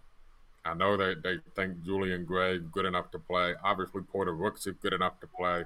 I 0.67 0.73
know 0.73 0.97
that 0.97 1.23
they 1.23 1.37
think 1.55 1.83
Julian 1.83 2.25
Gray 2.25 2.59
good 2.59 2.85
enough 2.85 3.11
to 3.11 3.19
play. 3.19 3.53
Obviously, 3.63 4.01
Porter 4.01 4.35
Rooks 4.35 4.67
is 4.67 4.75
good 4.81 4.93
enough 4.93 5.19
to 5.21 5.27
play. 5.27 5.63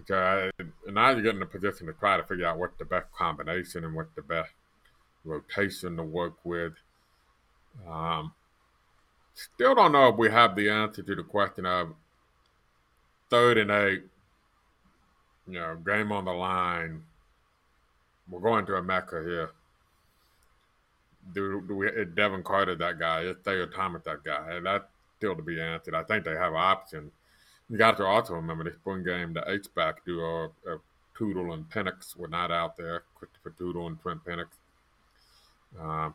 Okay, 0.00 0.50
uh, 0.58 0.64
and 0.86 0.94
now 0.94 1.10
you 1.10 1.22
get 1.22 1.34
in 1.34 1.42
a 1.42 1.46
position 1.46 1.86
to 1.86 1.92
try 1.92 2.16
to 2.16 2.22
figure 2.22 2.46
out 2.46 2.58
what 2.58 2.78
the 2.78 2.84
best 2.84 3.10
combination 3.12 3.84
and 3.84 3.94
what 3.94 4.14
the 4.14 4.22
best 4.22 4.50
rotation 5.24 5.96
to 5.96 6.02
work 6.02 6.34
with. 6.44 6.72
Um, 7.88 8.32
still 9.34 9.74
don't 9.74 9.92
know 9.92 10.08
if 10.08 10.16
we 10.16 10.30
have 10.30 10.54
the 10.56 10.68
answer 10.68 11.02
to 11.02 11.14
the 11.14 11.22
question 11.22 11.66
of 11.66 11.94
third 13.30 13.58
and 13.58 13.70
eight, 13.70 14.02
you 15.46 15.54
know, 15.54 15.76
game 15.76 16.12
on 16.12 16.24
the 16.24 16.32
line. 16.32 17.02
We're 18.28 18.40
going 18.40 18.66
to 18.66 18.72
Emeka 18.72 19.26
here 19.26 19.50
do, 21.34 21.62
do 21.66 21.76
we, 21.76 21.90
Devin 22.14 22.42
Carter 22.42 22.74
that 22.74 22.98
guy? 22.98 23.22
Is 23.22 23.36
Thayer 23.44 23.66
Thomas 23.66 24.02
that 24.04 24.24
guy? 24.24 24.52
And 24.52 24.66
that's 24.66 24.84
still 25.18 25.36
to 25.36 25.42
be 25.42 25.60
answered. 25.60 25.94
I 25.94 26.02
think 26.02 26.24
they 26.24 26.34
have 26.34 26.54
options. 26.54 27.12
You 27.70 27.78
got 27.78 27.96
to 27.98 28.04
also 28.04 28.34
remember 28.34 28.64
the 28.64 28.72
spring 28.72 29.04
game, 29.04 29.32
the 29.32 29.44
H 29.50 29.66
back 29.74 30.04
duo 30.04 30.52
of 30.66 30.80
Toudle 31.16 31.52
and 31.52 31.68
Pennix 31.70 32.16
were 32.16 32.28
not 32.28 32.50
out 32.50 32.76
there. 32.76 33.04
Christopher 33.14 33.54
Toudle 33.56 33.86
and 33.86 34.00
Trent 34.00 34.24
Pennix. 34.24 34.48
Um, 35.80 36.14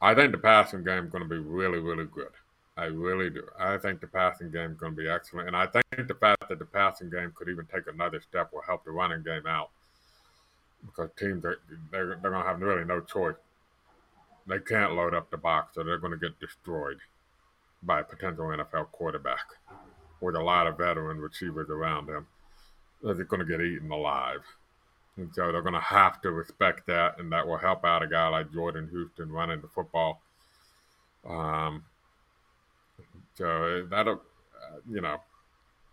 I 0.00 0.14
think 0.14 0.32
the 0.32 0.38
passing 0.38 0.84
game 0.84 1.06
is 1.06 1.10
going 1.10 1.22
to 1.22 1.28
be 1.28 1.38
really, 1.38 1.78
really 1.78 2.04
good. 2.04 2.32
I 2.76 2.84
really 2.84 3.30
do. 3.30 3.42
I 3.58 3.78
think 3.78 4.00
the 4.00 4.06
passing 4.06 4.50
game 4.50 4.72
is 4.72 4.76
going 4.76 4.94
to 4.94 5.02
be 5.02 5.08
excellent. 5.08 5.48
And 5.48 5.56
I 5.56 5.66
think 5.66 6.08
the 6.08 6.14
fact 6.14 6.48
that 6.48 6.58
the 6.58 6.66
passing 6.66 7.10
game 7.10 7.32
could 7.34 7.48
even 7.48 7.66
take 7.66 7.86
another 7.86 8.20
step 8.20 8.52
will 8.52 8.62
help 8.62 8.84
the 8.84 8.90
running 8.90 9.22
game 9.22 9.46
out 9.46 9.70
because 10.84 11.08
teams 11.18 11.44
are 11.44 11.58
they're, 11.90 12.18
they're 12.20 12.30
going 12.30 12.42
to 12.42 12.48
have 12.48 12.60
really 12.60 12.84
no 12.84 13.00
choice 13.00 13.34
they 14.46 14.58
can't 14.60 14.94
load 14.94 15.14
up 15.14 15.30
the 15.30 15.36
box, 15.36 15.76
or 15.76 15.84
they're 15.84 15.98
going 15.98 16.12
to 16.12 16.18
get 16.18 16.38
destroyed 16.38 16.98
by 17.82 18.00
a 18.00 18.04
potential 18.04 18.46
NFL 18.46 18.92
quarterback 18.92 19.46
with 20.20 20.36
a 20.36 20.42
lot 20.42 20.66
of 20.66 20.78
veteran 20.78 21.18
receivers 21.18 21.68
around 21.68 22.08
him. 22.08 22.26
They're 23.02 23.14
going 23.24 23.40
to 23.40 23.46
get 23.46 23.60
eaten 23.60 23.90
alive. 23.90 24.42
And 25.16 25.34
so 25.34 25.50
they're 25.50 25.62
going 25.62 25.74
to 25.74 25.80
have 25.80 26.20
to 26.22 26.30
respect 26.30 26.86
that, 26.88 27.18
and 27.18 27.32
that 27.32 27.46
will 27.46 27.56
help 27.56 27.84
out 27.84 28.02
a 28.02 28.06
guy 28.06 28.28
like 28.28 28.52
Jordan 28.52 28.88
Houston 28.90 29.32
running 29.32 29.60
the 29.60 29.68
football. 29.68 30.20
Um, 31.26 31.84
so 33.34 33.86
that'll, 33.90 34.14
uh, 34.14 34.78
you 34.88 35.00
know, 35.00 35.20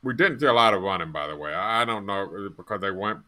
we 0.04 0.14
didn't 0.14 0.40
see 0.40 0.46
a 0.46 0.54
lot 0.54 0.74
of 0.74 0.82
running, 0.82 1.12
by 1.12 1.28
the 1.28 1.36
way. 1.36 1.54
I 1.54 1.86
don't 1.86 2.06
know 2.06 2.50
because 2.56 2.82
they 2.82 2.92
weren't 2.92 3.22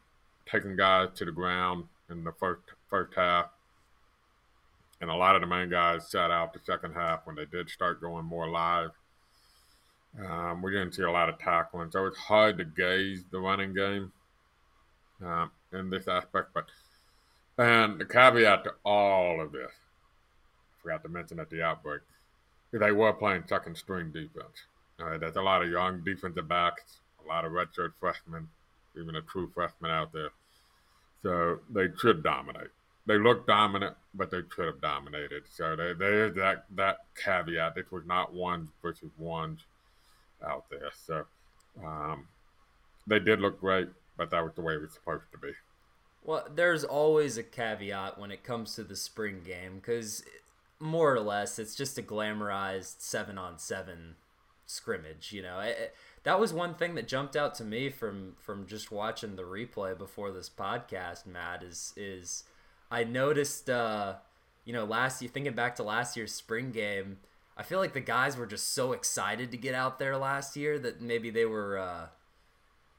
taking 0.45 0.75
guys 0.75 1.09
to 1.15 1.25
the 1.25 1.31
ground 1.31 1.85
in 2.09 2.23
the 2.23 2.33
first 2.33 2.61
first 2.89 3.13
half 3.15 3.49
and 5.01 5.09
a 5.09 5.15
lot 5.15 5.35
of 5.35 5.41
the 5.41 5.47
main 5.47 5.69
guys 5.69 6.09
sat 6.09 6.31
out 6.31 6.53
the 6.53 6.59
second 6.63 6.93
half 6.93 7.25
when 7.25 7.35
they 7.35 7.45
did 7.45 7.69
start 7.69 8.01
going 8.01 8.25
more 8.25 8.49
live. 8.49 8.91
Um, 10.19 10.61
we 10.61 10.71
didn't 10.71 10.93
see 10.93 11.03
a 11.03 11.11
lot 11.11 11.29
of 11.29 11.37
tackling, 11.39 11.91
so 11.91 12.05
it's 12.05 12.17
hard 12.17 12.57
to 12.57 12.63
gauge 12.65 13.19
the 13.31 13.39
running 13.39 13.73
game 13.73 14.11
um, 15.23 15.51
in 15.73 15.89
this 15.89 16.07
aspect. 16.07 16.49
But 16.53 16.65
and 17.57 17.99
the 17.99 18.05
caveat 18.05 18.63
to 18.65 18.73
all 18.83 19.41
of 19.41 19.51
this, 19.51 19.71
I 19.71 20.81
forgot 20.81 21.03
to 21.03 21.09
mention 21.09 21.39
at 21.39 21.49
the 21.49 21.63
outbreak, 21.63 22.01
they 22.71 22.91
were 22.91 23.13
playing 23.13 23.43
second 23.47 23.77
string 23.77 24.11
defense. 24.11 24.65
Uh, 24.99 25.17
there's 25.17 25.35
a 25.35 25.41
lot 25.41 25.61
of 25.61 25.69
young 25.69 26.03
defensive 26.03 26.47
backs, 26.47 26.99
a 27.23 27.27
lot 27.27 27.45
of 27.45 27.51
redshirt 27.51 27.93
freshmen, 27.99 28.47
even 28.99 29.15
a 29.15 29.21
true 29.21 29.49
freshman 29.53 29.91
out 29.91 30.11
there. 30.13 30.29
So 31.23 31.59
they 31.69 31.87
should 31.97 32.23
dominate 32.23 32.69
they 33.05 33.17
look 33.17 33.45
dominant, 33.45 33.95
but 34.13 34.31
they 34.31 34.41
could 34.41 34.65
have 34.65 34.81
dominated. 34.81 35.43
So 35.51 35.75
they, 35.75 35.93
there 35.93 36.27
is 36.27 36.35
that 36.35 36.65
that 36.75 36.97
caveat. 37.15 37.75
This 37.75 37.91
was 37.91 38.05
not 38.05 38.33
ones 38.33 38.69
versus 38.81 39.11
ones 39.17 39.61
out 40.45 40.65
there. 40.69 40.89
So 41.05 41.25
um, 41.83 42.27
they 43.07 43.19
did 43.19 43.39
look 43.41 43.59
great, 43.59 43.87
but 44.17 44.31
that 44.31 44.43
was 44.43 44.53
the 44.55 44.61
way 44.61 44.73
it 44.73 44.81
was 44.81 44.93
supposed 44.93 45.31
to 45.31 45.37
be. 45.37 45.51
Well, 46.23 46.47
there's 46.53 46.83
always 46.83 47.37
a 47.37 47.43
caveat 47.43 48.17
when 48.17 48.31
it 48.31 48.43
comes 48.43 48.75
to 48.75 48.83
the 48.83 48.95
spring 48.95 49.41
game 49.45 49.75
because 49.75 50.23
more 50.79 51.13
or 51.13 51.19
less 51.19 51.59
it's 51.59 51.75
just 51.75 51.97
a 51.97 52.01
glamorized 52.01 52.99
seven 52.99 53.37
on 53.37 53.59
seven 53.59 54.15
scrimmage. 54.65 55.31
You 55.31 55.43
know, 55.43 55.59
it, 55.59 55.95
that 56.23 56.39
was 56.39 56.51
one 56.51 56.73
thing 56.73 56.95
that 56.95 57.07
jumped 57.07 57.35
out 57.35 57.55
to 57.55 57.63
me 57.63 57.89
from 57.89 58.35
from 58.39 58.65
just 58.65 58.91
watching 58.91 59.35
the 59.35 59.43
replay 59.43 59.97
before 59.97 60.31
this 60.31 60.49
podcast. 60.49 61.25
Matt 61.25 61.63
is 61.63 61.93
is 61.95 62.43
I 62.89 63.03
noticed, 63.03 63.69
uh, 63.69 64.15
you 64.63 64.73
know, 64.73 64.85
last 64.85 65.21
year, 65.21 65.29
thinking 65.31 65.53
back 65.53 65.75
to 65.75 65.83
last 65.83 66.17
year's 66.17 66.33
spring 66.33 66.71
game, 66.71 67.17
I 67.57 67.63
feel 67.63 67.79
like 67.79 67.93
the 67.93 68.01
guys 68.01 68.37
were 68.37 68.45
just 68.45 68.73
so 68.73 68.91
excited 68.91 69.51
to 69.51 69.57
get 69.57 69.75
out 69.75 69.99
there 69.99 70.17
last 70.17 70.55
year 70.55 70.77
that 70.79 71.01
maybe 71.01 71.29
they 71.29 71.45
were 71.45 71.77
uh, 71.77 72.07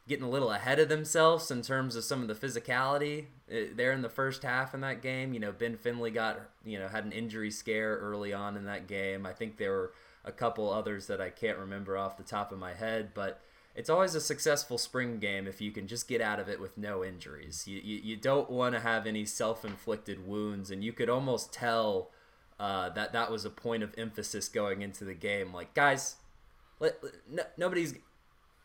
getting 0.08 0.24
a 0.24 0.30
little 0.30 0.50
ahead 0.50 0.78
of 0.78 0.88
themselves 0.88 1.50
in 1.50 1.62
terms 1.62 1.96
of 1.96 2.04
some 2.04 2.22
of 2.22 2.28
the 2.28 2.34
physicality 2.34 3.26
uh, 3.50 3.72
there 3.74 3.92
in 3.92 4.02
the 4.02 4.08
first 4.08 4.42
half 4.42 4.74
in 4.74 4.80
that 4.80 5.02
game. 5.02 5.34
You 5.34 5.40
know, 5.40 5.52
Ben 5.52 5.76
Finley 5.76 6.10
got, 6.10 6.40
you 6.64 6.78
know, 6.78 6.88
had 6.88 7.04
an 7.04 7.12
injury 7.12 7.50
scare 7.50 7.96
early 7.96 8.32
on 8.32 8.56
in 8.56 8.64
that 8.66 8.86
game. 8.86 9.26
I 9.26 9.32
think 9.32 9.56
there 9.56 9.72
were 9.72 9.92
a 10.24 10.32
couple 10.32 10.72
others 10.72 11.06
that 11.06 11.20
I 11.20 11.30
can't 11.30 11.58
remember 11.58 11.96
off 11.96 12.16
the 12.16 12.22
top 12.22 12.52
of 12.52 12.58
my 12.58 12.74
head, 12.74 13.10
but 13.14 13.40
it's 13.74 13.90
always 13.90 14.14
a 14.14 14.20
successful 14.20 14.78
spring 14.78 15.18
game 15.18 15.46
if 15.46 15.60
you 15.60 15.70
can 15.70 15.86
just 15.86 16.08
get 16.08 16.20
out 16.20 16.40
of 16.40 16.48
it 16.48 16.60
with 16.60 16.78
no 16.78 17.04
injuries. 17.04 17.64
You, 17.66 17.80
you, 17.82 18.00
you 18.02 18.16
don't 18.16 18.50
want 18.50 18.74
to 18.74 18.80
have 18.80 19.06
any 19.06 19.24
self 19.26 19.64
inflicted 19.64 20.26
wounds, 20.26 20.70
and 20.70 20.82
you 20.82 20.92
could 20.92 21.10
almost 21.10 21.52
tell 21.52 22.10
uh, 22.58 22.88
that 22.90 23.12
that 23.12 23.30
was 23.30 23.44
a 23.44 23.50
point 23.50 23.82
of 23.82 23.92
emphasis 23.98 24.48
going 24.48 24.82
into 24.82 25.04
the 25.04 25.14
game. 25.14 25.52
Like, 25.52 25.74
guys, 25.74 26.16
let, 26.80 26.98
no, 27.30 27.42
nobody's, 27.56 27.94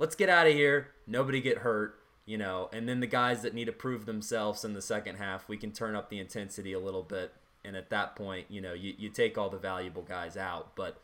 let's 0.01 0.15
get 0.15 0.29
out 0.29 0.47
of 0.47 0.53
here. 0.53 0.87
Nobody 1.05 1.39
get 1.39 1.59
hurt, 1.59 1.99
you 2.25 2.37
know. 2.37 2.69
And 2.73 2.89
then 2.89 2.99
the 2.99 3.07
guys 3.07 3.43
that 3.43 3.53
need 3.53 3.65
to 3.65 3.71
prove 3.71 4.05
themselves 4.05 4.65
in 4.65 4.73
the 4.73 4.81
second 4.81 5.17
half, 5.17 5.47
we 5.47 5.57
can 5.57 5.71
turn 5.71 5.95
up 5.95 6.09
the 6.09 6.19
intensity 6.19 6.73
a 6.73 6.79
little 6.79 7.03
bit. 7.03 7.31
And 7.63 7.75
at 7.75 7.91
that 7.91 8.15
point, 8.15 8.47
you 8.49 8.59
know, 8.59 8.73
you, 8.73 8.95
you 8.97 9.09
take 9.09 9.37
all 9.37 9.49
the 9.49 9.59
valuable 9.59 10.01
guys 10.01 10.35
out. 10.35 10.75
But 10.75 10.99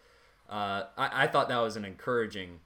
uh, 0.50 0.86
I, 0.98 1.24
I 1.24 1.28
thought 1.28 1.48
that 1.50 1.60
was 1.60 1.76
an 1.76 1.86
encouraging 1.86 2.60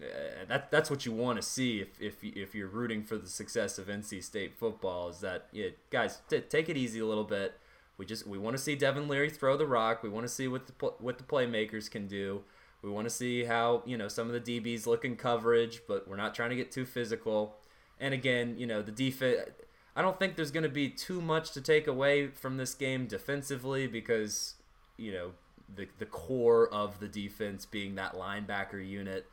uh, 0.00 0.44
that 0.48 0.70
that's 0.70 0.90
what 0.90 1.06
you 1.06 1.12
want 1.12 1.36
to 1.36 1.42
see 1.42 1.80
if 1.80 2.00
if 2.00 2.24
if 2.24 2.54
you're 2.54 2.66
rooting 2.66 3.04
for 3.04 3.16
the 3.16 3.28
success 3.28 3.78
of 3.78 3.86
NC 3.86 4.24
State 4.24 4.54
football 4.54 5.10
is 5.10 5.20
that 5.20 5.46
yeah, 5.52 5.68
guys 5.90 6.22
t- 6.28 6.40
take 6.40 6.68
it 6.68 6.76
easy 6.76 6.98
a 6.98 7.06
little 7.06 7.24
bit. 7.24 7.54
We 7.98 8.06
just 8.06 8.26
we 8.26 8.38
want 8.38 8.56
to 8.56 8.62
see 8.62 8.74
Devin 8.74 9.06
Leary 9.06 9.30
throw 9.30 9.56
the 9.56 9.66
rock. 9.66 10.02
We 10.02 10.08
want 10.08 10.26
to 10.26 10.32
see 10.32 10.48
what 10.48 10.66
the 10.66 10.72
what 10.98 11.18
the 11.18 11.24
playmakers 11.24 11.88
can 11.88 12.08
do. 12.08 12.42
We 12.82 12.90
want 12.90 13.06
to 13.06 13.10
see 13.10 13.44
how 13.44 13.82
you 13.86 13.96
know 13.96 14.08
some 14.08 14.30
of 14.30 14.44
the 14.44 14.60
DBs 14.60 14.86
look 14.86 15.04
in 15.04 15.16
coverage, 15.16 15.82
but 15.86 16.08
we're 16.08 16.16
not 16.16 16.34
trying 16.34 16.50
to 16.50 16.56
get 16.56 16.70
too 16.70 16.84
physical. 16.84 17.56
And 18.00 18.12
again, 18.12 18.56
you 18.58 18.66
know 18.66 18.82
the 18.82 18.92
defense. 18.92 19.50
I 19.94 20.02
don't 20.02 20.18
think 20.18 20.36
there's 20.36 20.50
going 20.50 20.62
to 20.62 20.70
be 20.70 20.88
too 20.88 21.20
much 21.20 21.52
to 21.52 21.60
take 21.60 21.86
away 21.86 22.28
from 22.28 22.56
this 22.56 22.74
game 22.74 23.06
defensively 23.06 23.86
because 23.86 24.54
you 24.96 25.12
know 25.12 25.32
the 25.74 25.86
the 25.98 26.06
core 26.06 26.68
of 26.68 26.98
the 26.98 27.08
defense 27.08 27.64
being 27.64 27.94
that 27.94 28.14
linebacker 28.14 28.86
unit 28.86 29.26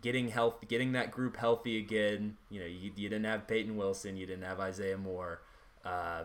getting 0.00 0.28
health, 0.28 0.56
getting 0.68 0.92
that 0.92 1.10
group 1.10 1.36
healthy 1.36 1.78
again. 1.78 2.36
You 2.50 2.60
know, 2.60 2.66
you, 2.66 2.92
you 2.94 3.08
didn't 3.08 3.24
have 3.24 3.46
Peyton 3.46 3.76
Wilson, 3.76 4.16
you 4.16 4.26
didn't 4.26 4.44
have 4.44 4.60
Isaiah 4.60 4.98
Moore. 4.98 5.40
Uh, 5.84 6.24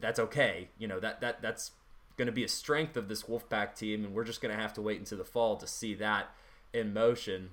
that's 0.00 0.18
okay. 0.18 0.68
You 0.78 0.88
know 0.88 1.00
that 1.00 1.20
that 1.20 1.42
that's 1.42 1.72
going 2.16 2.26
to 2.26 2.32
be 2.32 2.44
a 2.44 2.48
strength 2.48 2.96
of 2.96 3.08
this 3.08 3.24
Wolfpack 3.24 3.74
team, 3.76 4.04
and 4.04 4.14
we're 4.14 4.24
just 4.24 4.40
going 4.40 4.54
to 4.54 4.60
have 4.60 4.72
to 4.74 4.82
wait 4.82 4.98
until 4.98 5.18
the 5.18 5.24
fall 5.24 5.56
to 5.56 5.66
see 5.66 5.94
that 5.94 6.30
in 6.72 6.92
motion. 6.92 7.50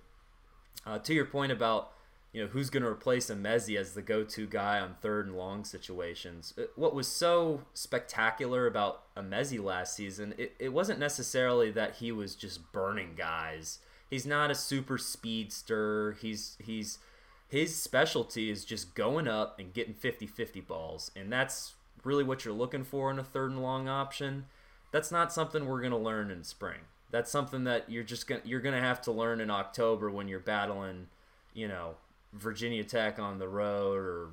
Uh, 0.85 0.99
to 0.99 1.13
your 1.13 1.25
point 1.25 1.51
about 1.51 1.91
you 2.33 2.41
know 2.41 2.47
who's 2.47 2.69
going 2.69 2.83
to 2.83 2.89
replace 2.89 3.29
Emezie 3.29 3.77
as 3.77 3.93
the 3.93 4.01
go-to 4.01 4.47
guy 4.47 4.79
on 4.79 4.95
third 5.01 5.27
and 5.27 5.37
long 5.37 5.63
situations. 5.63 6.53
Uh, 6.57 6.63
what 6.75 6.95
was 6.95 7.07
so 7.07 7.61
spectacular 7.73 8.65
about 8.65 9.03
Emezie 9.15 9.63
last 9.63 9.95
season, 9.95 10.33
it, 10.37 10.55
it 10.59 10.73
wasn't 10.73 10.99
necessarily 10.99 11.69
that 11.71 11.97
he 11.97 12.11
was 12.11 12.35
just 12.35 12.71
burning 12.71 13.13
guys 13.15 13.79
he's 14.13 14.25
not 14.27 14.51
a 14.51 14.55
super 14.55 14.97
speedster. 14.97 16.15
He's 16.21 16.55
he's 16.63 16.99
his 17.47 17.75
specialty 17.75 18.49
is 18.49 18.63
just 18.63 18.95
going 18.95 19.27
up 19.27 19.59
and 19.59 19.73
getting 19.73 19.93
50-50 19.93 20.65
balls, 20.65 21.11
and 21.15 21.31
that's 21.31 21.73
really 22.03 22.23
what 22.23 22.45
you're 22.45 22.53
looking 22.53 22.83
for 22.83 23.09
in 23.11 23.19
a 23.19 23.23
third 23.23 23.51
and 23.51 23.61
long 23.61 23.87
option. 23.87 24.45
That's 24.93 25.11
not 25.11 25.33
something 25.33 25.65
we're 25.65 25.81
gonna 25.81 25.97
learn 25.97 26.29
in 26.29 26.43
spring. 26.43 26.81
That's 27.09 27.31
something 27.31 27.63
that 27.63 27.89
you're 27.89 28.03
just 28.03 28.27
gonna 28.27 28.41
you're 28.45 28.61
gonna 28.61 28.79
have 28.79 29.01
to 29.01 29.11
learn 29.11 29.41
in 29.41 29.49
October 29.49 30.11
when 30.11 30.27
you're 30.27 30.39
battling, 30.39 31.07
you 31.55 31.67
know, 31.67 31.95
Virginia 32.31 32.83
Tech 32.83 33.17
on 33.17 33.39
the 33.39 33.47
road 33.47 33.97
or 33.97 34.27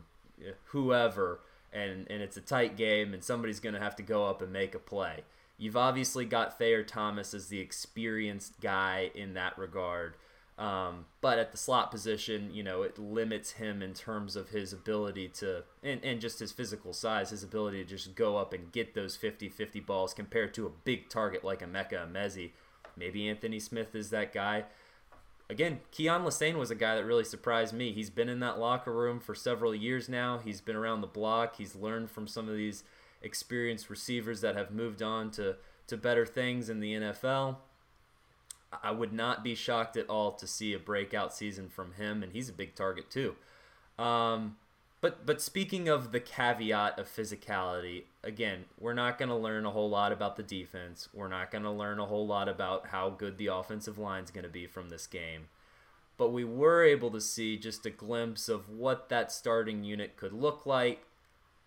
eh, 0.47 0.53
whoever, 0.67 1.41
and 1.73 2.07
and 2.11 2.23
it's 2.23 2.37
a 2.37 2.43
tight 2.43 2.77
game, 2.77 3.15
and 3.15 3.25
somebody's 3.25 3.59
gonna 3.59 3.81
have 3.81 3.97
to 3.97 4.03
go 4.03 4.27
up 4.27 4.43
and 4.43 4.53
make 4.53 4.75
a 4.75 4.79
play. 4.79 5.25
You've 5.57 5.79
obviously 5.79 6.27
got 6.27 6.59
Thayer 6.59 6.83
Thomas 6.83 7.33
as 7.33 7.47
the 7.47 7.61
experienced 7.61 8.61
guy 8.61 9.11
in 9.15 9.33
that 9.35 9.57
regard. 9.57 10.15
Um, 10.61 11.07
but 11.23 11.39
at 11.39 11.53
the 11.53 11.57
slot 11.57 11.91
position, 11.91 12.51
you 12.53 12.63
know, 12.63 12.83
it 12.83 12.99
limits 12.99 13.53
him 13.53 13.81
in 13.81 13.95
terms 13.95 14.37
of 14.37 14.51
his 14.51 14.75
ability 14.75 15.29
to, 15.29 15.65
and, 15.83 16.05
and 16.05 16.21
just 16.21 16.39
his 16.39 16.53
physical 16.53 16.93
size, 16.93 17.31
his 17.31 17.43
ability 17.43 17.83
to 17.83 17.89
just 17.89 18.15
go 18.15 18.37
up 18.37 18.53
and 18.53 18.71
get 18.71 18.93
those 18.93 19.17
50 19.17 19.49
50 19.49 19.81
balls 19.81 20.13
compared 20.13 20.53
to 20.55 20.67
a 20.67 20.71
big 20.85 21.09
target 21.09 21.43
like 21.43 21.63
a 21.63 21.65
Emeka 21.65 22.07
Emezie. 22.07 22.51
Maybe 22.95 23.27
Anthony 23.27 23.59
Smith 23.59 23.95
is 23.95 24.11
that 24.11 24.35
guy. 24.35 24.65
Again, 25.49 25.81
Keyon 25.93 26.25
Lesane 26.25 26.59
was 26.59 26.71
a 26.71 26.75
guy 26.75 26.95
that 26.95 27.07
really 27.07 27.25
surprised 27.25 27.73
me. 27.73 27.93
He's 27.93 28.11
been 28.11 28.29
in 28.29 28.41
that 28.41 28.59
locker 28.59 28.93
room 28.93 29.19
for 29.19 29.35
several 29.35 29.75
years 29.75 30.11
now. 30.11 30.39
He's 30.45 30.61
been 30.61 30.77
around 30.77 31.01
the 31.01 31.07
block. 31.07 31.57
He's 31.57 31.75
learned 31.75 32.11
from 32.11 32.29
some 32.29 32.51
of 32.51 32.55
these 32.55 32.85
experienced 33.23 33.89
receivers 33.89 34.43
that 34.43 34.57
have 34.57 34.71
moved 34.71 35.01
on 35.01 35.31
to, 35.33 35.57
to 35.87 35.97
better 35.97 36.27
things 36.27 36.69
in 36.69 36.81
the 36.81 36.93
NFL. 36.93 37.57
I 38.83 38.91
would 38.93 39.13
not 39.13 39.43
be 39.43 39.55
shocked 39.55 39.97
at 39.97 40.09
all 40.09 40.33
to 40.33 40.47
see 40.47 40.73
a 40.73 40.79
breakout 40.79 41.35
season 41.35 41.69
from 41.69 41.95
him, 41.95 42.23
and 42.23 42.33
he's 42.33 42.49
a 42.49 42.53
big 42.53 42.75
target 42.75 43.11
too. 43.11 43.35
Um, 43.99 44.57
but 45.01 45.27
but 45.27 45.41
speaking 45.41 45.89
of 45.89 46.13
the 46.13 46.21
caveat 46.21 46.99
of 46.99 47.09
physicality, 47.09 48.05
again, 48.23 48.67
we're 48.79 48.95
not 48.95 49.19
going 49.19 49.29
to 49.29 49.35
learn 49.35 49.67
a 49.67 49.71
whole 49.71 49.91
lot 49.91 50.13
about 50.13 50.37
the 50.37 50.43
defense. 50.43 51.09
We're 51.13 51.29
not 51.29 51.51
going 51.51 51.65
to 51.65 51.71
learn 51.71 51.99
a 51.99 52.07
whole 52.07 52.27
lot 52.27 52.49
about 52.49 52.89
how 52.89 53.11
good 53.11 53.39
the 53.39 53.49
offensive 53.49 53.99
line 53.99 54.25
is 54.25 54.31
going 54.31 54.45
to 54.45 54.51
be 54.51 54.67
from 54.67 54.91
this 54.91 55.07
game. 55.07 55.49
But 56.17 56.33
we 56.33 56.45
were 56.45 56.85
able 56.85 57.11
to 57.13 57.21
see 57.21 57.57
just 57.57 57.87
a 57.87 57.91
glimpse 57.91 58.49
of 58.49 58.69
what 58.69 59.09
that 59.09 59.33
starting 59.33 59.85
unit 59.85 60.17
could 60.17 60.35
look 60.35 60.67
like. 60.67 61.07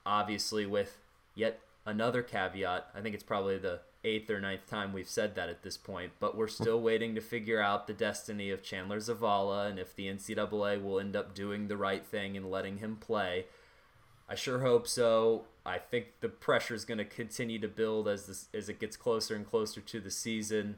Obviously, 0.06 0.66
with 0.66 1.00
yet 1.34 1.60
another 1.86 2.22
caveat. 2.22 2.88
I 2.96 3.02
think 3.02 3.16
it's 3.16 3.24
probably 3.24 3.58
the 3.58 3.80
eighth 4.04 4.30
or 4.30 4.40
ninth 4.40 4.68
time 4.68 4.94
we've 4.94 5.08
said 5.08 5.36
that 5.36 5.50
at 5.50 5.64
this 5.64 5.78
point, 5.78 6.12
but 6.20 6.36
we're 6.36 6.48
still 6.48 6.82
waiting 6.82 7.16
to 7.16 7.22
figure 7.22 7.62
out 7.62 7.88
the 7.88 7.94
destiny 7.94 8.50
of 8.50 8.64
Chandler 8.64 9.00
Zavala 9.00 9.70
and 9.70 9.80
if 9.80 9.96
the 9.96 10.08
NCAA 10.08 10.84
will 10.84 11.00
end 11.00 11.16
up 11.16 11.34
doing 11.34 11.68
the 11.68 11.78
right 11.78 12.06
thing 12.06 12.36
and 12.36 12.52
letting 12.52 12.78
him 12.78 12.96
play. 12.98 13.46
I 14.28 14.36
sure 14.36 14.60
hope 14.60 14.88
so. 14.88 15.46
I 15.66 15.78
think 15.78 16.08
the 16.22 16.30
pressure 16.30 16.74
is 16.74 16.86
going 16.86 16.98
to 16.98 17.06
continue 17.06 17.60
to 17.60 17.68
build 17.68 18.08
as 18.08 18.26
this 18.26 18.48
as 18.54 18.70
it 18.70 18.80
gets 18.80 18.98
closer 18.98 19.36
and 19.36 19.46
closer 19.46 19.82
to 19.82 20.00
the 20.00 20.12
season. 20.12 20.78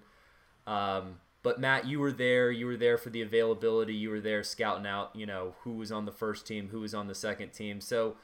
Um, 0.67 1.19
but 1.41 1.59
Matt, 1.59 1.85
you 1.85 1.99
were 1.99 2.11
there. 2.11 2.51
You 2.51 2.65
were 2.65 2.77
there 2.77 2.97
for 2.97 3.11
the 3.11 3.21
availability. 3.21 3.93
You 3.93 4.09
were 4.09 4.19
there 4.19 4.43
scouting 4.43 4.87
out. 4.87 5.15
You 5.15 5.25
know 5.25 5.55
who 5.61 5.73
was 5.73 5.91
on 5.91 6.05
the 6.05 6.11
first 6.11 6.47
team, 6.47 6.69
who 6.69 6.81
was 6.81 6.93
on 6.93 7.07
the 7.07 7.15
second 7.15 7.53
team. 7.53 7.81
So, 7.81 8.15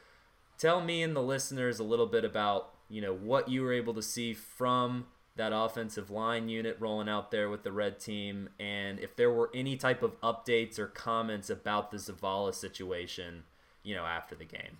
tell 0.57 0.81
me 0.81 1.03
and 1.03 1.15
the 1.15 1.21
listeners 1.21 1.79
a 1.79 1.83
little 1.83 2.07
bit 2.07 2.25
about 2.25 2.73
you 2.91 3.01
know 3.01 3.13
what 3.13 3.47
you 3.47 3.63
were 3.63 3.73
able 3.73 3.93
to 3.93 4.01
see 4.01 4.33
from 4.33 5.05
that 5.37 5.53
offensive 5.53 6.11
line 6.11 6.49
unit 6.49 6.75
rolling 6.79 7.07
out 7.07 7.31
there 7.31 7.49
with 7.49 7.63
the 7.63 7.71
red 7.71 7.99
team, 7.99 8.49
and 8.59 8.99
if 8.99 9.15
there 9.15 9.31
were 9.31 9.49
any 9.53 9.77
type 9.77 10.03
of 10.03 10.19
updates 10.21 10.77
or 10.77 10.87
comments 10.87 11.49
about 11.49 11.89
the 11.89 11.97
Zavala 11.97 12.53
situation, 12.53 13.43
you 13.81 13.95
know, 13.95 14.05
after 14.05 14.35
the 14.35 14.45
game. 14.45 14.77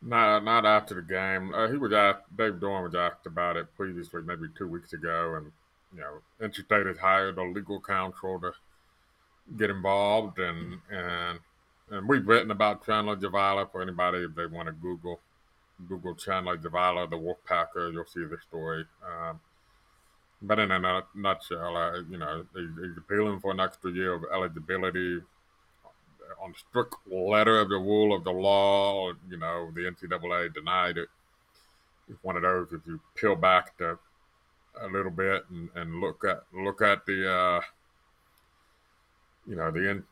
No, 0.00 0.38
not 0.38 0.64
after 0.64 0.94
the 0.94 1.02
game. 1.02 1.52
Uh, 1.52 1.68
he 1.68 1.76
was 1.76 1.92
asked. 1.92 2.34
Dave 2.36 2.54
Doeren 2.54 2.84
was 2.84 2.94
asked 2.94 3.26
about 3.26 3.56
it 3.56 3.66
previously, 3.76 4.22
maybe 4.22 4.46
two 4.56 4.68
weeks 4.68 4.92
ago, 4.92 5.34
and 5.36 5.52
you 5.92 6.00
know, 6.00 6.20
NC 6.40 6.64
State 6.64 6.86
has 6.86 6.98
hired 6.98 7.36
a 7.36 7.42
legal 7.42 7.80
counsel 7.80 8.40
to 8.40 8.52
get 9.58 9.70
involved, 9.70 10.38
and 10.38 10.78
and 10.90 11.40
and 11.90 12.08
we've 12.08 12.26
written 12.26 12.52
about 12.52 12.86
Chandler 12.86 13.16
Zavala 13.16 13.70
for 13.70 13.82
anybody 13.82 14.18
if 14.18 14.34
they 14.36 14.46
want 14.46 14.68
to 14.68 14.72
Google 14.72 15.20
Google 15.88 16.14
Chandler 16.14 16.56
Zavala, 16.58 17.08
the 17.08 17.16
Wolfpacker, 17.16 17.92
you'll 17.92 18.04
see 18.06 18.24
the 18.24 18.38
story. 18.48 18.84
Um, 19.04 19.40
but 20.42 20.58
in 20.58 20.70
a 20.70 21.02
nutshell, 21.14 21.76
uh, 21.76 22.00
you 22.08 22.16
know, 22.16 22.44
he's 22.54 22.96
appealing 22.96 23.40
for 23.40 23.50
an 23.50 23.60
extra 23.60 23.92
year 23.92 24.14
of 24.14 24.24
eligibility 24.32 25.20
on 26.42 26.54
strict 26.54 26.94
letter 27.10 27.60
of 27.60 27.68
the 27.68 27.76
rule 27.76 28.14
of 28.14 28.24
the 28.24 28.30
law. 28.30 29.12
You 29.28 29.36
know, 29.36 29.70
the 29.74 29.82
NCAA 29.82 30.54
denied 30.54 30.96
it. 30.96 31.08
It's 32.08 32.22
one 32.22 32.36
of 32.36 32.42
those 32.42 32.72
if 32.72 32.80
you 32.86 33.00
peel 33.14 33.36
back 33.36 33.76
the, 33.78 33.98
a 34.80 34.88
little 34.88 35.10
bit 35.10 35.44
and, 35.50 35.68
and 35.74 36.00
look 36.00 36.24
at 36.24 36.42
look 36.52 36.80
at 36.82 37.04
the 37.06 37.30
uh, 37.30 37.60
you 39.46 39.56
know 39.56 39.70
the 39.70 40.02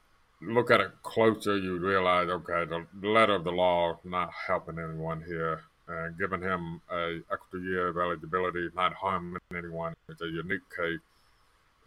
look 0.40 0.70
at 0.70 0.80
it 0.80 0.90
closer, 1.02 1.56
you 1.56 1.78
realize, 1.78 2.28
okay, 2.28 2.64
the 2.64 2.84
letter 3.06 3.34
of 3.34 3.44
the 3.44 3.50
law 3.50 3.98
not 4.04 4.30
helping 4.46 4.78
anyone 4.78 5.22
here. 5.26 5.62
And 5.90 6.18
giving 6.18 6.42
him 6.42 6.82
a 6.92 7.20
extra 7.32 7.60
year 7.62 7.88
of 7.88 7.96
eligibility 7.96 8.68
not 8.76 8.92
harming 8.92 9.40
anyone. 9.56 9.94
It's 10.10 10.20
a 10.20 10.26
unique 10.26 10.68
case, 10.76 11.00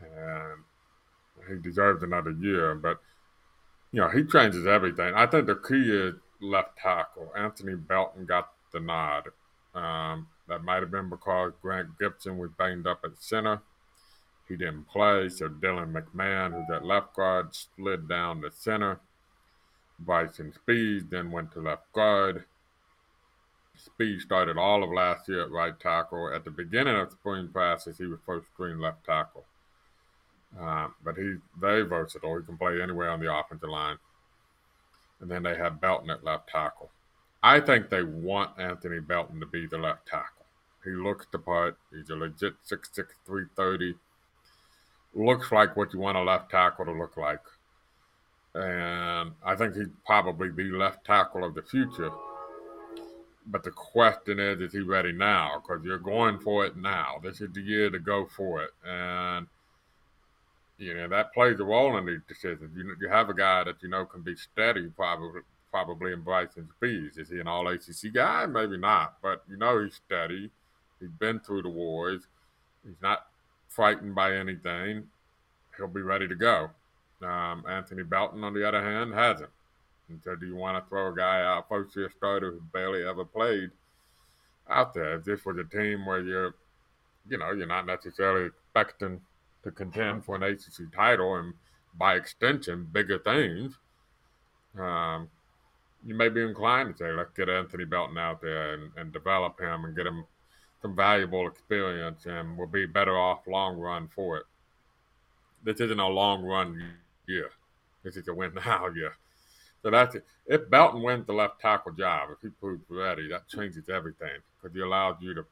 and 0.02 0.64
he 1.48 1.62
deserves 1.62 2.02
another 2.02 2.32
year. 2.32 2.74
But 2.74 3.00
you 3.92 4.02
know, 4.02 4.10
he 4.10 4.24
changes 4.24 4.66
everything. 4.66 5.14
I 5.14 5.28
think 5.28 5.46
the 5.46 5.56
key 5.56 5.92
is 5.92 6.16
left 6.40 6.80
tackle. 6.80 7.32
Anthony 7.38 7.76
Belton 7.76 8.26
got 8.26 8.50
the 8.74 8.80
nod. 8.80 9.28
Um, 9.76 10.28
that 10.48 10.64
might 10.64 10.82
have 10.82 10.92
been 10.92 11.10
because 11.10 11.54
Grant 11.62 12.00
Gibson 12.00 12.40
was 12.40 12.50
banged 12.58 12.88
up 12.88 13.02
at 13.06 13.12
center. 13.22 13.62
He 14.52 14.58
didn't 14.58 14.90
play, 14.90 15.30
so 15.30 15.48
Dylan 15.48 15.94
McMahon, 15.94 16.52
who's 16.52 16.76
at 16.76 16.84
left 16.84 17.16
guard, 17.16 17.56
slid 17.56 18.10
down 18.10 18.42
to 18.42 18.52
center. 18.52 19.00
Bryson 19.98 20.52
Speed 20.52 21.10
then 21.10 21.32
went 21.32 21.54
to 21.54 21.62
left 21.62 21.90
guard. 21.94 22.44
Speed 23.78 24.20
started 24.20 24.58
all 24.58 24.84
of 24.84 24.90
last 24.90 25.30
year 25.30 25.44
at 25.44 25.52
right 25.52 25.80
tackle. 25.80 26.34
At 26.36 26.44
the 26.44 26.52
beginning 26.52 26.98
of 26.98 27.14
spring 27.14 27.48
practice, 27.48 27.98
he 27.98 28.08
was 28.08 28.20
first 28.26 28.48
string 28.54 28.78
left 28.78 29.06
tackle. 29.06 29.46
Uh, 30.60 30.90
but 31.02 31.16
he's 31.16 31.38
very 31.58 31.84
versatile. 31.84 32.38
He 32.38 32.44
can 32.44 32.58
play 32.58 32.82
anywhere 32.82 33.10
on 33.10 33.22
the 33.22 33.34
offensive 33.34 33.70
line. 33.70 34.00
And 35.22 35.32
then 35.32 35.44
they 35.44 35.56
have 35.56 35.80
Belton 35.80 36.10
at 36.10 36.26
left 36.26 36.50
tackle. 36.50 36.90
I 37.42 37.62
think 37.62 37.90
they 37.90 38.04
want 38.04 38.60
Anthony 38.60 39.00
Belton 39.00 39.40
to 39.40 39.46
be 39.46 39.66
the 39.66 39.78
left 39.78 40.10
tackle. 40.10 40.46
He 40.84 40.90
looks 40.90 41.26
the 41.32 41.40
part. 41.40 41.78
He's 41.90 42.10
a 42.10 42.18
legit 42.18 42.56
6'6", 42.70 43.06
330 43.26 43.96
looks 45.14 45.52
like 45.52 45.76
what 45.76 45.94
you 45.94 46.00
want 46.00 46.18
a 46.18 46.22
left 46.22 46.52
tackle 46.52 46.86
to 46.86 46.92
look 46.92 47.18
like. 47.18 47.42
And 48.54 49.32
I 49.44 49.56
think 49.56 49.76
he'd 49.76 50.04
probably 50.06 50.50
be 50.50 50.66
left 50.72 51.06
tackle 51.06 51.44
of 51.44 51.56
the 51.56 51.62
future. 51.62 52.12
But 53.48 53.64
the 53.64 53.72
question 53.72 54.40
is, 54.40 54.60
is 54.62 54.74
he 54.74 54.82
ready 54.82 55.12
now? 55.12 55.62
Because 55.62 55.84
you're 55.84 55.98
going 55.98 56.40
for 56.40 56.66
it 56.66 56.78
now. 56.78 57.20
This 57.24 57.42
is 57.42 57.52
the 57.54 57.62
year 57.62 57.90
to 57.90 58.00
go 58.00 58.28
for 58.36 58.62
it. 58.64 58.72
And, 58.86 59.48
you 60.78 60.94
know, 60.94 61.08
that 61.08 61.34
plays 61.34 61.60
a 61.60 61.64
role 61.64 61.98
in 61.98 62.06
these 62.06 62.22
decisions. 62.28 62.76
You, 62.76 62.96
you 63.00 63.10
have 63.10 63.30
a 63.30 63.34
guy 63.34 63.64
that 63.64 63.82
you 63.82 63.90
know 63.90 64.06
can 64.06 64.22
be 64.22 64.36
steady, 64.36 64.90
probably 64.96 65.42
probably 65.72 66.12
in 66.12 66.22
Bryson 66.22 66.68
Speeds. 66.76 67.18
Is 67.18 67.30
he 67.30 67.40
an 67.40 67.48
all 67.48 67.68
ACC 67.68 68.14
guy? 68.14 68.46
Maybe 68.46 68.78
not. 68.78 69.16
But 69.22 69.44
you 69.50 69.58
know 69.58 69.84
he's 69.84 69.96
steady. 69.96 70.52
He's 71.00 71.10
been 71.10 71.40
through 71.40 71.64
the 71.64 71.70
wars. 71.70 72.28
He's 72.86 73.02
not 73.02 73.28
frightened 73.72 74.14
by 74.14 74.36
anything, 74.36 75.04
he'll 75.78 75.88
be 75.88 76.02
ready 76.02 76.28
to 76.28 76.36
go. 76.36 76.70
Um, 77.24 77.64
Anthony 77.70 78.04
Belton, 78.04 78.44
on 78.44 78.54
the 78.54 78.68
other 78.68 78.84
hand, 78.84 79.14
hasn't. 79.14 79.50
And 80.10 80.20
so, 80.24 80.36
do 80.36 80.46
you 80.46 80.56
want 80.56 80.84
to 80.84 80.90
throw 80.90 81.12
a 81.12 81.16
guy 81.16 81.42
out, 81.42 81.70
first 81.70 81.96
year 81.96 82.12
starter 82.16 82.52
who 82.52 82.62
barely 82.74 83.08
ever 83.08 83.24
played, 83.24 83.72
out 84.70 84.94
there? 84.94 85.16
If 85.16 85.24
this 85.24 85.46
was 85.46 85.58
a 85.58 85.64
team 85.64 86.06
where 86.06 86.22
you're, 86.22 86.56
you 87.30 87.38
know, 87.38 87.52
you're 87.52 87.68
not 87.68 87.86
necessarily 87.86 88.48
expecting 88.48 89.22
to 89.64 89.72
contend 89.72 90.26
for 90.26 90.36
an 90.36 90.44
ACC 90.44 90.94
title 90.94 91.36
and 91.36 91.54
by 91.96 92.16
extension, 92.16 92.88
bigger 92.92 93.20
things, 93.20 93.78
um, 94.80 95.30
you 96.06 96.16
may 96.16 96.30
be 96.30 96.42
inclined 96.42 96.92
to 96.92 96.98
say, 96.98 97.12
let's 97.12 97.32
get 97.32 97.50
Anthony 97.50 97.86
Belton 97.86 98.18
out 98.18 98.42
there 98.42 98.74
and, 98.74 98.92
and 98.98 99.14
develop 99.14 99.60
him 99.60 99.86
and 99.86 99.96
get 99.96 100.08
him 100.08 100.26
some 100.82 100.96
valuable 100.96 101.48
experience 101.48 102.26
and 102.26 102.58
will 102.58 102.68
be 102.68 102.86
better 102.86 103.18
off 103.18 103.48
long 103.48 103.78
run 103.78 104.10
for 104.16 104.38
it. 104.38 104.44
This 105.64 105.80
isn't 105.80 106.00
a 106.00 106.08
long 106.08 106.44
run 106.44 106.82
year. 107.28 107.52
This 108.04 108.18
is 108.18 108.28
a 108.28 108.34
win 108.34 108.54
now 108.54 108.88
year. 108.96 109.16
So 109.84 109.90
that's 109.90 110.16
it. 110.16 110.26
If 110.48 110.70
Belton 110.70 111.02
wins 111.02 111.26
the 111.26 111.34
left 111.34 111.60
tackle 111.60 111.92
job, 111.94 112.30
if 112.32 112.42
he 112.42 112.50
proves 112.50 112.84
ready, 112.90 113.28
that 113.30 113.48
changes 113.48 113.90
everything 113.90 114.42
because 114.62 114.76
he 114.76 114.82
allows 114.82 115.18
you 115.22 115.34
to 115.34 115.46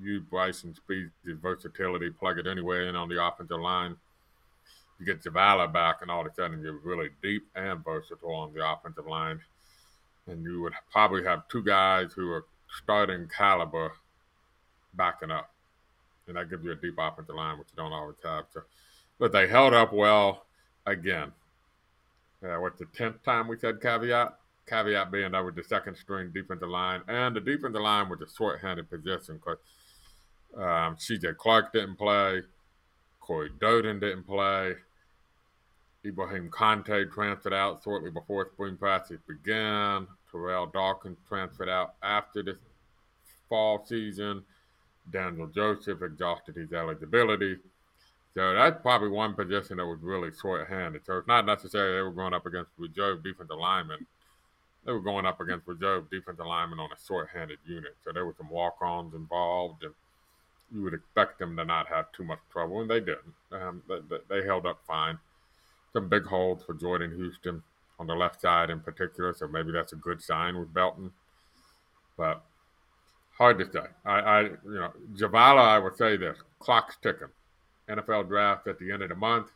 use 0.00 0.22
Bryson's 0.28 0.76
speed, 0.76 1.10
Speed's 1.22 1.40
versatility, 1.40 2.10
plug 2.10 2.38
it 2.38 2.46
anywhere 2.46 2.88
in 2.88 2.96
on 2.96 3.08
the 3.08 3.24
offensive 3.24 3.60
line. 3.60 3.96
You 4.98 5.06
get 5.06 5.22
Zavala 5.22 5.72
back, 5.72 5.96
and 6.02 6.10
all 6.10 6.22
of 6.22 6.26
a 6.26 6.34
sudden 6.34 6.62
you're 6.62 6.78
really 6.78 7.10
deep 7.22 7.46
and 7.54 7.84
versatile 7.84 8.34
on 8.34 8.54
the 8.54 8.66
offensive 8.66 9.06
line. 9.06 9.40
And 10.26 10.42
you 10.42 10.62
would 10.62 10.72
probably 10.90 11.24
have 11.24 11.48
two 11.48 11.62
guys 11.62 12.12
who 12.14 12.30
are 12.30 12.46
starting 12.82 13.28
caliber 13.28 13.92
backing 14.96 15.30
up. 15.30 15.50
And 16.26 16.36
that 16.36 16.50
gives 16.50 16.64
you 16.64 16.72
a 16.72 16.74
deep 16.74 16.94
offensive 16.98 17.34
line, 17.34 17.58
which 17.58 17.68
you 17.72 17.82
don't 17.82 17.92
always 17.92 18.16
have. 18.24 18.46
So, 18.52 18.62
but 19.18 19.32
they 19.32 19.46
held 19.46 19.74
up 19.74 19.92
well 19.92 20.46
again. 20.84 21.32
Uh, 22.42 22.56
what's 22.60 22.78
the 22.78 22.86
tenth 22.86 23.22
time 23.22 23.48
we 23.48 23.56
said 23.58 23.80
caveat? 23.80 24.38
Caveat 24.66 25.12
being 25.12 25.32
that 25.32 25.44
was 25.44 25.54
the 25.54 25.62
second 25.62 25.96
string 25.96 26.30
defensive 26.34 26.68
line, 26.68 27.02
and 27.06 27.36
the 27.36 27.40
defensive 27.40 27.80
line 27.80 28.08
was 28.08 28.20
a 28.20 28.28
short-handed 28.36 28.90
position 28.90 29.36
because 29.36 29.58
um, 30.56 30.96
C.J. 30.98 31.34
Clark 31.38 31.72
didn't 31.72 31.96
play, 31.96 32.42
Corey 33.20 33.50
Durden 33.60 34.00
didn't 34.00 34.24
play, 34.24 34.74
Ibrahim 36.06 36.50
Kante 36.50 37.10
transferred 37.12 37.52
out 37.52 37.82
shortly 37.82 38.10
before 38.10 38.48
spring 38.52 38.76
practice 38.76 39.18
began. 39.26 40.06
Terrell 40.30 40.66
Dawkins 40.66 41.18
transferred 41.28 41.68
out 41.68 41.94
after 42.02 42.42
the 42.42 42.56
fall 43.48 43.84
season. 43.84 44.44
Daniel 45.10 45.46
Joseph 45.46 46.02
exhausted 46.02 46.56
his 46.56 46.72
eligibility. 46.72 47.58
So 48.34 48.54
that's 48.54 48.82
probably 48.82 49.08
one 49.08 49.34
position 49.34 49.78
that 49.78 49.86
was 49.86 50.00
really 50.02 50.30
short-handed. 50.30 51.06
So 51.06 51.18
it's 51.18 51.28
not 51.28 51.46
necessarily 51.46 51.96
they 51.96 52.02
were 52.02 52.10
going 52.10 52.34
up 52.34 52.44
against 52.44 52.70
reserve 52.76 53.22
defensive 53.22 53.56
linemen. 53.58 54.06
They 54.84 54.92
were 54.92 55.00
going 55.00 55.26
up 55.26 55.40
against 55.40 55.66
reserve 55.66 56.10
defensive 56.10 56.46
linemen 56.46 56.78
on 56.78 56.90
a 56.92 57.06
short-handed 57.06 57.58
unit. 57.66 57.96
So 58.04 58.12
there 58.12 58.26
were 58.26 58.34
some 58.36 58.50
walk-ons 58.50 59.14
involved, 59.14 59.84
and 59.84 59.94
you 60.72 60.82
would 60.82 60.94
expect 60.94 61.38
them 61.38 61.56
to 61.56 61.64
not 61.64 61.88
have 61.88 62.12
too 62.12 62.24
much 62.24 62.40
trouble, 62.52 62.82
and 62.82 62.90
they 62.90 63.00
didn't. 63.00 63.34
Um, 63.52 63.82
they, 63.88 64.18
they 64.28 64.46
held 64.46 64.66
up 64.66 64.80
fine. 64.86 65.18
Some 65.92 66.08
big 66.08 66.26
holes 66.26 66.62
for 66.62 66.74
Jordan 66.74 67.16
Houston 67.16 67.62
on 67.98 68.06
the 68.06 68.14
left 68.14 68.42
side 68.42 68.68
in 68.68 68.80
particular, 68.80 69.32
so 69.34 69.48
maybe 69.48 69.72
that's 69.72 69.94
a 69.94 69.96
good 69.96 70.20
sign 70.20 70.58
with 70.58 70.74
Belton. 70.74 71.12
But 72.18 72.44
hard 73.36 73.58
to 73.58 73.70
say. 73.72 73.86
I, 74.04 74.18
I 74.18 74.42
you 74.42 74.58
know, 74.64 74.92
Zavala, 75.14 75.60
I 75.60 75.78
would 75.78 75.96
say 75.96 76.16
this: 76.16 76.38
clock's 76.58 76.96
ticking. 77.02 77.28
NFL 77.88 78.28
draft 78.28 78.66
at 78.66 78.78
the 78.78 78.90
end 78.90 79.02
of 79.02 79.08
the 79.08 79.14
month. 79.14 79.48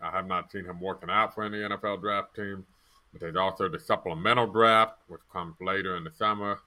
I 0.00 0.10
have 0.10 0.26
not 0.26 0.50
seen 0.50 0.64
him 0.64 0.80
working 0.80 1.10
out 1.10 1.34
for 1.34 1.44
any 1.44 1.58
NFL 1.58 2.00
draft 2.00 2.34
team. 2.34 2.66
But 3.12 3.20
there's 3.20 3.36
also 3.36 3.68
the 3.68 3.78
supplemental 3.78 4.46
draft, 4.46 4.98
which 5.08 5.20
comes 5.32 5.54
later 5.60 5.96
in 5.96 6.04
the 6.04 6.12
summer, 6.12 6.58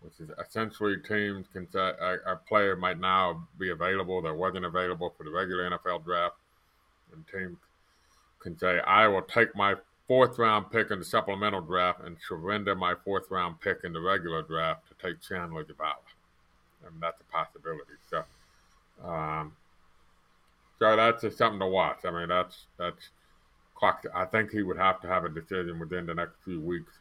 which 0.00 0.14
is 0.20 0.30
essentially 0.44 0.96
teams 1.06 1.46
can 1.52 1.70
say 1.70 1.92
a, 2.00 2.16
a 2.26 2.36
player 2.36 2.76
might 2.76 2.98
now 2.98 3.46
be 3.58 3.70
available 3.70 4.22
that 4.22 4.34
wasn't 4.34 4.64
available 4.64 5.12
for 5.16 5.24
the 5.24 5.30
regular 5.30 5.68
NFL 5.68 6.04
draft, 6.04 6.36
and 7.12 7.24
teams 7.26 7.58
can 8.38 8.56
say, 8.58 8.80
I 8.80 9.08
will 9.08 9.22
take 9.22 9.54
my 9.54 9.74
fourth 10.10 10.40
round 10.40 10.68
pick 10.72 10.90
in 10.90 10.98
the 10.98 11.04
supplemental 11.04 11.60
draft 11.60 12.00
and 12.04 12.16
surrender 12.26 12.74
my 12.74 12.96
fourth 13.04 13.30
round 13.30 13.60
pick 13.60 13.84
in 13.84 13.92
the 13.92 14.00
regular 14.00 14.42
draft 14.42 14.80
to 14.88 15.06
take 15.06 15.20
Chandler 15.20 15.62
Zavala. 15.62 15.94
And 16.84 17.00
that's 17.00 17.20
a 17.20 17.24
possibility. 17.32 17.94
So 18.10 18.24
um, 19.08 19.52
so 20.80 20.96
that's 20.96 21.22
just 21.22 21.38
something 21.38 21.60
to 21.60 21.66
watch. 21.68 22.00
I 22.04 22.10
mean, 22.10 22.28
that's 22.28 22.66
that's 22.76 23.10
clock. 23.76 24.04
I 24.12 24.24
think 24.24 24.50
he 24.50 24.62
would 24.62 24.78
have 24.78 25.00
to 25.02 25.06
have 25.06 25.24
a 25.24 25.28
decision 25.28 25.78
within 25.78 26.06
the 26.06 26.14
next 26.14 26.42
few 26.44 26.60
weeks, 26.60 26.94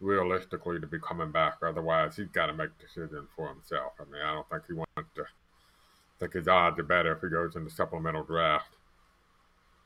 realistically, 0.00 0.78
to 0.78 0.86
be 0.86 1.00
coming 1.00 1.32
back. 1.32 1.56
Otherwise, 1.66 2.14
he's 2.14 2.28
got 2.28 2.46
to 2.46 2.54
make 2.54 2.70
a 2.78 2.82
decision 2.82 3.26
for 3.34 3.48
himself. 3.48 3.94
I 3.98 4.04
mean, 4.04 4.22
I 4.22 4.34
don't 4.34 4.48
think 4.48 4.62
he 4.68 4.74
wants 4.74 5.10
to. 5.16 5.22
I 5.22 6.20
think 6.20 6.34
his 6.34 6.46
odds 6.46 6.78
are 6.78 6.84
better 6.84 7.12
if 7.12 7.22
he 7.22 7.28
goes 7.28 7.56
in 7.56 7.64
the 7.64 7.70
supplemental 7.70 8.22
draft, 8.22 8.76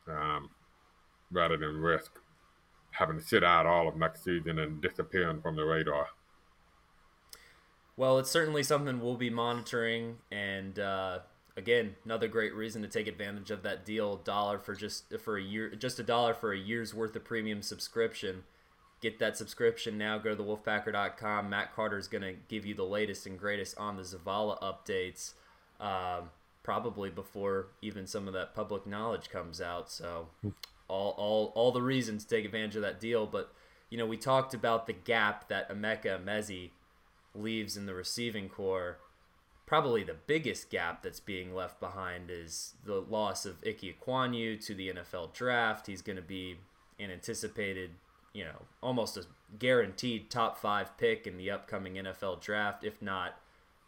um, 0.09 0.51
rather 1.33 1.57
than 1.57 1.77
risk 1.77 2.12
having 2.92 3.18
to 3.18 3.25
sit 3.25 3.42
out 3.42 3.66
all 3.66 3.88
of 3.88 3.97
next 3.97 4.23
season 4.23 4.59
and 4.59 4.81
disappearing 4.81 5.40
from 5.40 5.57
the 5.57 5.64
radar. 5.64 6.09
Well, 7.97 8.18
it's 8.18 8.31
certainly 8.31 8.62
something 8.62 9.01
we'll 9.01 9.16
be 9.16 9.31
monitoring, 9.31 10.18
and 10.31 10.79
uh, 10.79 11.21
again, 11.57 11.97
another 12.05 12.29
great 12.29 12.55
reason 12.55 12.83
to 12.83 12.88
take 12.88 13.07
advantage 13.07 13.51
of 13.51 13.62
that 13.62 13.85
deal. 13.85 14.16
Dollar 14.16 14.59
for 14.59 14.75
just 14.75 15.18
for 15.21 15.37
a 15.37 15.42
year, 15.42 15.75
just 15.75 15.99
a 15.99 16.03
dollar 16.03 16.33
for 16.33 16.53
a 16.53 16.59
year's 16.59 16.95
worth 16.95 17.14
of 17.16 17.25
premium 17.25 17.61
subscription. 17.62 18.45
Get 19.01 19.18
that 19.18 19.37
subscription 19.37 19.99
now. 19.99 20.18
Go 20.18 20.35
to 20.35 20.42
thewolfpacker.com. 20.42 21.51
Matt 21.51 21.75
Carter 21.75 21.99
is 21.99 22.09
going 22.09 22.23
to 22.23 22.35
give 22.49 22.64
you 22.64 22.75
the 22.75 22.85
latest 22.85 23.27
and 23.27 23.38
greatest 23.38 23.77
on 23.77 23.97
the 23.97 24.03
Zavala 24.03 24.62
updates, 24.62 25.33
uh, 25.81 26.21
probably 26.62 27.11
before 27.11 27.68
even 27.83 28.07
some 28.07 28.29
of 28.29 28.35
that 28.35 28.55
public 28.55 28.87
knowledge 28.87 29.29
comes 29.29 29.61
out. 29.61 29.90
So, 29.90 30.29
all 30.88 31.14
all 31.16 31.53
all 31.55 31.73
the 31.73 31.83
reasons 31.83 32.25
to 32.25 32.37
take 32.37 32.45
advantage 32.45 32.77
of 32.77 32.83
that 32.83 33.01
deal. 33.01 33.27
But 33.27 33.53
you 33.90 33.99
know, 33.99 34.07
we 34.07 34.16
talked 34.16 34.55
about 34.55 34.87
the 34.87 34.92
gap 34.92 35.49
that 35.49 35.68
Emeka 35.68 36.23
Emezie 36.23 36.71
leaves 37.35 37.77
in 37.77 37.87
the 37.87 37.95
receiving 37.95 38.49
corps, 38.49 38.99
probably 39.66 40.05
the 40.05 40.16
biggest 40.27 40.71
gap 40.71 41.03
that's 41.03 41.21
being 41.21 41.55
left 41.55 41.81
behind 41.81 42.31
is 42.31 42.75
the 42.85 43.01
loss 43.01 43.47
of 43.47 43.57
Ike 43.66 43.97
Ekwonu 44.01 44.64
to 44.66 44.75
the 44.75 44.92
NFL 44.92 45.33
draft. 45.33 45.87
He's 45.87 46.03
going 46.03 46.16
to 46.16 46.23
be 46.23 46.57
an 46.99 47.11
anticipated, 47.11 47.90
you 48.33 48.45
know, 48.45 48.62
almost 48.83 49.16
a 49.16 49.25
guaranteed 49.59 50.31
top 50.31 50.59
five 50.59 50.97
pick 50.99 51.27
in 51.27 51.37
the 51.37 51.51
upcoming 51.51 51.95
NFL 51.95 52.40
draft. 52.40 52.85
If 52.85 53.01
not, 53.01 53.40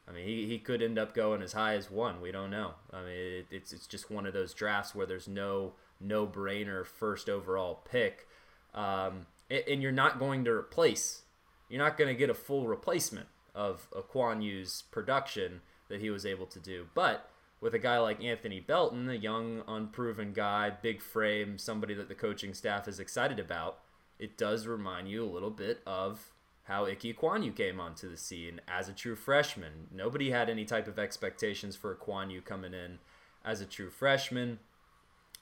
I 0.09 0.13
mean, 0.13 0.27
he, 0.27 0.47
he 0.47 0.59
could 0.59 0.83
end 0.83 0.99
up 0.99 1.15
going 1.15 1.43
as 1.43 1.53
high 1.53 1.75
as 1.75 1.91
one. 1.91 2.21
We 2.21 2.33
don't 2.33 2.51
know. 2.51 2.75
I 2.93 3.03
mean, 3.03 3.17
it, 3.17 3.47
it's 3.51 3.73
it's 3.73 3.87
just 3.87 4.11
one 4.11 4.27
of 4.27 4.35
those 4.35 4.53
drafts 4.53 4.95
where 4.95 5.07
there's 5.07 5.29
no 5.29 5.73
no 6.01 6.27
brainer 6.27 6.85
first 6.87 7.29
overall 7.29 7.81
pick, 7.91 8.27
um, 8.75 9.27
and 9.51 9.83
you're 9.83 9.93
not 9.93 10.19
going 10.19 10.45
to 10.45 10.51
replace. 10.51 11.23
You're 11.69 11.83
not 11.83 11.97
going 11.97 12.09
to 12.09 12.19
get 12.19 12.31
a 12.31 12.35
full 12.35 12.67
replacement 12.67 13.29
of 13.55 13.89
Ekwonu's 13.93 14.83
production 14.91 15.61
that 15.89 16.01
he 16.01 16.11
was 16.11 16.27
able 16.27 16.47
to 16.47 16.59
do. 16.59 16.87
But 16.95 17.31
with 17.61 17.75
a 17.75 17.79
guy 17.79 17.99
like 17.99 18.23
Anthony 18.23 18.61
Belton, 18.61 19.09
a 19.09 19.15
young, 19.15 19.63
unproven 19.67 20.33
guy, 20.33 20.71
big 20.71 21.01
frame, 21.01 21.57
somebody 21.59 21.95
that 21.95 22.09
the 22.09 22.15
coaching 22.15 22.53
staff 22.53 22.89
is 22.89 23.01
excited 23.01 23.39
about, 23.39 23.79
it 24.19 24.37
does 24.37 24.67
remind 24.67 25.09
you 25.09 25.25
a 25.25 25.31
little 25.31 25.51
bit 25.51 25.81
of 25.87 26.33
how 26.65 26.87
Ike 26.87 27.01
Ekwonu 27.01 27.55
came 27.55 27.79
onto 27.79 28.11
the 28.11 28.17
scene 28.17 28.61
as 28.67 28.89
a 28.89 28.93
true 28.93 29.17
freshman. 29.17 29.89
Nobody 29.93 30.31
had 30.31 30.49
any 30.49 30.65
type 30.65 30.89
of 30.89 30.99
expectations 30.99 31.77
for 31.77 31.95
Ekwonu 31.95 32.45
coming 32.45 32.73
in 32.75 32.99
as 33.45 33.61
a 33.61 33.67
true 33.67 33.91
freshman. 33.91 34.59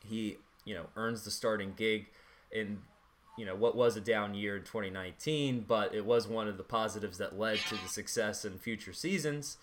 He, 0.08 0.38
you 0.64 0.74
know, 0.74 0.86
earns 0.96 1.24
the 1.24 1.30
starting 1.30 1.74
gig 1.76 2.06
in 2.50 2.78
you 3.38 3.46
know 3.46 3.54
what 3.54 3.74
was 3.74 3.96
a 3.96 4.00
down 4.00 4.34
year 4.34 4.56
in 4.56 4.62
2019, 4.62 5.64
but 5.66 5.94
it 5.94 6.04
was 6.04 6.28
one 6.28 6.48
of 6.48 6.56
the 6.56 6.62
positives 6.62 7.18
that 7.18 7.38
led 7.38 7.58
to 7.58 7.76
the 7.76 7.88
success 7.88 8.44
in 8.44 8.58
future 8.58 8.92
seasons. 8.92 9.56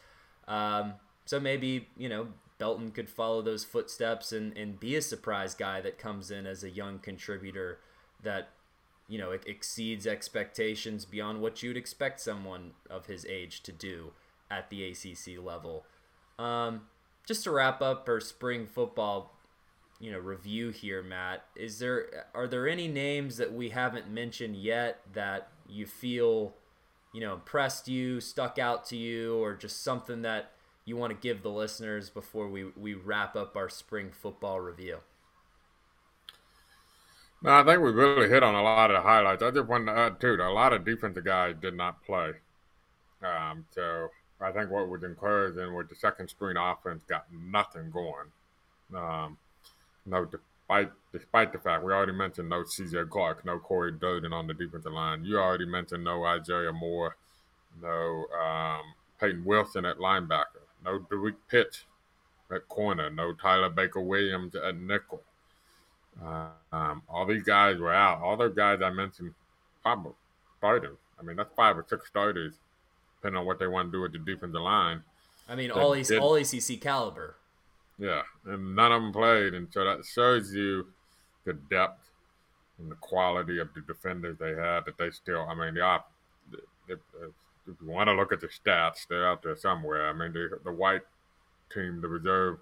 Um, 0.47 0.93
so 1.25 1.39
maybe 1.39 1.87
you 1.95 2.09
know 2.09 2.27
Belton 2.57 2.91
could 2.91 3.09
follow 3.09 3.41
those 3.41 3.63
footsteps 3.63 4.31
and, 4.31 4.55
and 4.57 4.79
be 4.79 4.95
a 4.95 5.01
surprise 5.01 5.53
guy 5.53 5.81
that 5.81 5.97
comes 5.97 6.31
in 6.31 6.45
as 6.45 6.63
a 6.63 6.69
young 6.69 6.99
contributor 6.99 7.79
that 8.23 8.49
you 9.07 9.17
know 9.17 9.31
exceeds 9.31 10.07
expectations 10.07 11.05
beyond 11.05 11.41
what 11.41 11.61
you'd 11.61 11.77
expect 11.77 12.19
someone 12.19 12.71
of 12.89 13.05
his 13.05 13.25
age 13.25 13.61
to 13.63 13.71
do 13.71 14.11
at 14.49 14.69
the 14.69 14.83
ACC 14.83 15.43
level. 15.43 15.85
Um, 16.39 16.81
just 17.25 17.43
to 17.43 17.51
wrap 17.51 17.81
up 17.81 18.09
our 18.09 18.19
spring 18.19 18.65
football 18.65 19.35
you 19.99 20.11
know 20.11 20.19
review 20.19 20.69
here, 20.69 21.03
Matt. 21.03 21.45
Is 21.55 21.79
there 21.79 22.25
are 22.33 22.47
there 22.47 22.67
any 22.67 22.87
names 22.87 23.37
that 23.37 23.53
we 23.53 23.69
haven't 23.69 24.09
mentioned 24.09 24.55
yet 24.55 25.01
that 25.13 25.49
you 25.67 25.85
feel 25.85 26.53
you 27.13 27.21
know 27.21 27.33
impressed 27.33 27.87
you, 27.87 28.19
stuck 28.19 28.57
out 28.57 28.85
to 28.85 28.97
you, 28.97 29.35
or 29.35 29.53
just 29.53 29.83
something 29.83 30.21
that 30.23 30.51
you 30.85 30.95
want 30.95 31.11
to 31.11 31.17
give 31.19 31.43
the 31.43 31.49
listeners 31.49 32.09
before 32.09 32.47
we 32.47 32.65
we 32.77 32.93
wrap 32.93 33.35
up 33.35 33.55
our 33.55 33.69
spring 33.69 34.09
football 34.11 34.59
review? 34.59 34.99
No, 37.41 37.51
I 37.51 37.63
think 37.63 37.81
we 37.81 37.91
really 37.91 38.27
hit 38.27 38.43
on 38.43 38.53
a 38.55 38.61
lot 38.61 38.91
of 38.91 38.97
the 38.97 39.01
highlights. 39.01 39.43
I 39.43 39.51
just 39.51 39.67
want 39.67 39.87
to 39.87 39.93
add 39.93 40.19
too, 40.19 40.33
a 40.33 40.51
lot 40.51 40.73
of 40.73 40.83
defensive 40.83 41.23
guys 41.23 41.55
did 41.61 41.73
not 41.73 42.03
play. 42.03 42.31
Um, 43.23 43.65
so 43.71 44.09
I 44.41 44.51
think 44.51 44.71
what 44.71 44.89
was 44.89 45.03
encouraging 45.03 45.73
with 45.73 45.89
the 45.89 45.95
second 45.95 46.29
screen 46.29 46.57
offense 46.57 47.03
got 47.07 47.25
nothing 47.31 47.91
going. 47.91 48.31
Um, 48.93 49.37
no, 50.09 50.25
despite 50.25 50.91
despite 51.11 51.53
the 51.53 51.59
fact 51.59 51.83
we 51.83 51.91
already 51.91 52.11
mentioned 52.11 52.49
no 52.49 52.63
C.J. 52.63 53.05
Clark, 53.09 53.45
no 53.45 53.59
Corey 53.59 53.91
Durden 53.91 54.33
on 54.33 54.47
the 54.47 54.53
defensive 54.53 54.93
line. 54.93 55.23
You 55.23 55.39
already 55.39 55.65
mentioned 55.65 56.03
no 56.03 56.23
Isaiah 56.25 56.73
Moore, 56.73 57.15
no 57.81 58.25
um, 58.39 58.81
Peyton 59.19 59.45
Wilson 59.45 59.85
at 59.85 59.97
linebacker, 59.97 60.63
no 60.83 60.99
Dereck 60.99 61.35
Pitts 61.49 61.83
at 62.51 62.67
corner, 62.67 63.09
no 63.09 63.33
Tyler 63.33 63.69
Baker 63.69 64.01
Williams 64.01 64.55
at 64.55 64.75
nickel. 64.75 65.21
Uh, 66.23 66.47
um, 66.73 67.01
all 67.07 67.25
these 67.25 67.43
guys 67.43 67.77
were 67.77 67.93
out. 67.93 68.21
All 68.21 68.35
those 68.35 68.55
guys 68.55 68.81
I 68.81 68.89
mentioned, 68.89 69.33
probably 69.81 70.13
starters. 70.57 70.97
I 71.19 71.23
mean, 71.23 71.37
that's 71.37 71.53
five 71.55 71.77
or 71.77 71.85
six 71.87 72.07
starters, 72.07 72.53
depending 73.17 73.39
on 73.39 73.45
what 73.45 73.59
they 73.59 73.67
want 73.67 73.89
to 73.89 73.91
do 73.91 74.01
with 74.01 74.13
the 74.13 74.19
defensive 74.19 74.61
line. 74.61 75.03
I 75.47 75.55
mean, 75.55 75.71
all, 75.71 75.95
AC, 75.95 76.17
all 76.17 76.35
ACC 76.35 76.79
caliber. 76.79 77.35
Yeah, 77.99 78.21
and 78.45 78.75
none 78.75 78.93
of 78.93 79.01
them 79.01 79.11
played, 79.11 79.53
and 79.53 79.67
so 79.71 79.83
that 79.83 80.05
shows 80.05 80.53
you 80.53 80.87
the 81.43 81.53
depth 81.53 82.09
and 82.79 82.89
the 82.89 82.95
quality 82.95 83.59
of 83.59 83.67
the 83.73 83.81
defenders 83.81 84.37
they 84.39 84.51
had. 84.51 84.85
That 84.85 84.97
they 84.97 85.11
still, 85.11 85.45
I 85.49 85.53
mean, 85.53 85.73
the 85.73 85.81
op, 85.81 86.09
if 86.87 86.97
you 87.81 87.89
want 87.89 88.07
to 88.07 88.13
look 88.13 88.31
at 88.31 88.39
the 88.39 88.47
stats, 88.47 89.05
they're 89.07 89.27
out 89.27 89.43
there 89.43 89.57
somewhere. 89.57 90.07
I 90.07 90.13
mean, 90.13 90.31
the, 90.31 90.59
the 90.63 90.71
white 90.71 91.01
team, 91.73 91.99
the 92.01 92.07
reserve 92.07 92.59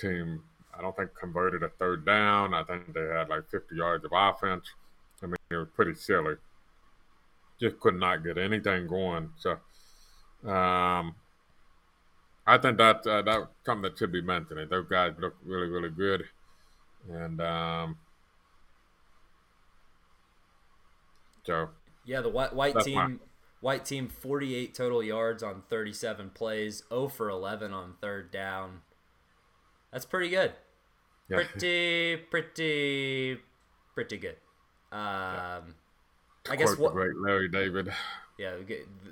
team, 0.00 0.42
I 0.76 0.80
don't 0.80 0.96
think 0.96 1.10
converted 1.14 1.62
a 1.62 1.68
third 1.68 2.06
down. 2.06 2.54
I 2.54 2.64
think 2.64 2.92
they 2.94 3.06
had 3.06 3.28
like 3.28 3.48
50 3.50 3.76
yards 3.76 4.04
of 4.04 4.12
offense. 4.14 4.64
I 5.22 5.26
mean, 5.26 5.36
it 5.50 5.56
was 5.56 5.68
pretty 5.74 5.94
silly. 5.94 6.34
Just 7.60 7.78
could 7.80 7.94
not 7.94 8.24
get 8.24 8.38
anything 8.38 8.88
going. 8.88 9.30
So, 9.38 10.50
um, 10.50 11.14
I 12.46 12.58
think 12.58 12.78
that 12.78 13.06
uh, 13.06 13.22
that's 13.22 13.46
something 13.64 13.82
that 13.82 13.98
should 13.98 14.12
be 14.12 14.20
mentioned. 14.20 14.70
Those 14.70 14.86
guys 14.88 15.12
look 15.18 15.34
really, 15.44 15.68
really 15.68 15.90
good. 15.90 16.24
and 17.10 17.40
um, 17.40 17.96
so 21.44 21.68
yeah, 22.04 22.20
the 22.20 22.28
white 22.28 22.54
white 22.54 22.78
team. 22.80 22.94
My... 22.94 23.14
White 23.60 23.86
team 23.86 24.08
48 24.08 24.74
total 24.74 25.02
yards 25.02 25.42
on 25.42 25.62
37 25.70 26.32
plays, 26.34 26.82
0 26.90 27.08
for 27.08 27.30
11 27.30 27.72
on 27.72 27.94
third 27.98 28.30
down. 28.30 28.82
That's 29.90 30.04
pretty 30.04 30.28
good. 30.28 30.52
Yeah. 31.30 31.36
Pretty, 31.52 32.16
pretty, 32.30 33.38
pretty 33.94 34.18
good. 34.18 34.36
Um, 34.92 35.00
yeah. 35.00 35.60
I 36.50 36.56
guess 36.56 36.76
what 36.76 36.92
great 36.92 37.16
Larry 37.16 37.48
David. 37.48 37.90
Yeah, 38.38 38.56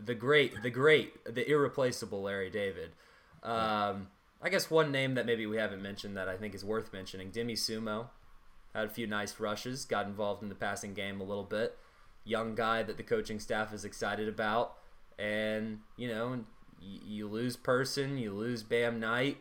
the 0.05 0.15
great, 0.15 0.63
the 0.63 0.69
great, 0.69 1.35
the 1.35 1.51
irreplaceable 1.51 2.21
Larry 2.21 2.51
David. 2.51 2.91
Um, 3.43 4.09
I 4.41 4.49
guess 4.49 4.71
one 4.71 4.93
name 4.93 5.15
that 5.15 5.27
maybe 5.27 5.47
we 5.47 5.57
haven't 5.57 5.83
mentioned 5.83 6.17
that 6.17 6.29
I 6.29 6.37
think 6.37 6.55
is 6.55 6.65
worth 6.65 6.93
mentioning: 6.93 7.31
Demie 7.31 7.55
Sumo 7.55 8.09
had 8.75 8.87
a 8.87 8.91
few 8.91 9.07
nice 9.07 9.39
rushes, 9.39 9.85
got 9.85 10.07
involved 10.07 10.43
in 10.43 10.49
the 10.49 10.55
passing 10.55 10.95
game 10.95 11.21
a 11.21 11.25
little 11.25 11.45
bit 11.45 11.77
young 12.25 12.55
guy 12.55 12.83
that 12.83 12.97
the 12.97 13.03
coaching 13.03 13.41
staff 13.41 13.73
is 13.73 13.85
excited 13.85 14.29
about. 14.29 14.75
And, 15.19 15.81
you 15.97 16.09
know, 16.09 16.45
you, 16.81 17.29
lose 17.29 17.57
Person, 17.57 18.19
you 18.19 18.33
lose 18.33 18.63
Bam 18.63 19.01
Knight. 19.01 19.39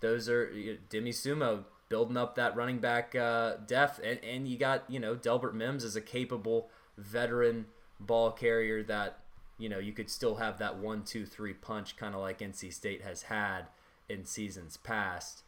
Those 0.00 0.28
are 0.28 0.50
Demie 0.88 1.12
Sumo 1.12 1.64
building 1.88 2.16
up 2.16 2.34
that 2.34 2.56
running 2.56 2.78
back 2.78 3.14
uh, 3.14 3.54
depth. 3.66 4.00
And, 4.02 4.18
and 4.24 4.48
you 4.48 4.58
got, 4.58 4.84
you 4.88 5.00
know, 5.00 5.14
Delbert 5.14 5.54
Mims 5.54 5.84
as 5.84 5.96
a 5.96 6.00
capable 6.00 6.70
veteran 6.98 7.66
ball 8.00 8.30
carrier 8.30 8.82
that, 8.84 9.20
you 9.58 9.68
know, 9.68 9.78
you 9.78 9.92
could 9.92 10.10
still 10.10 10.36
have 10.36 10.58
that 10.58 10.78
one, 10.78 11.02
two, 11.02 11.24
three 11.24 11.54
punch, 11.54 11.96
kind 11.96 12.14
of 12.14 12.20
like 12.20 12.40
NC 12.40 12.72
State 12.72 13.02
has 13.02 13.22
had 13.22 13.66
in 14.08 14.24
seasons 14.24 14.76
past. 14.76 15.42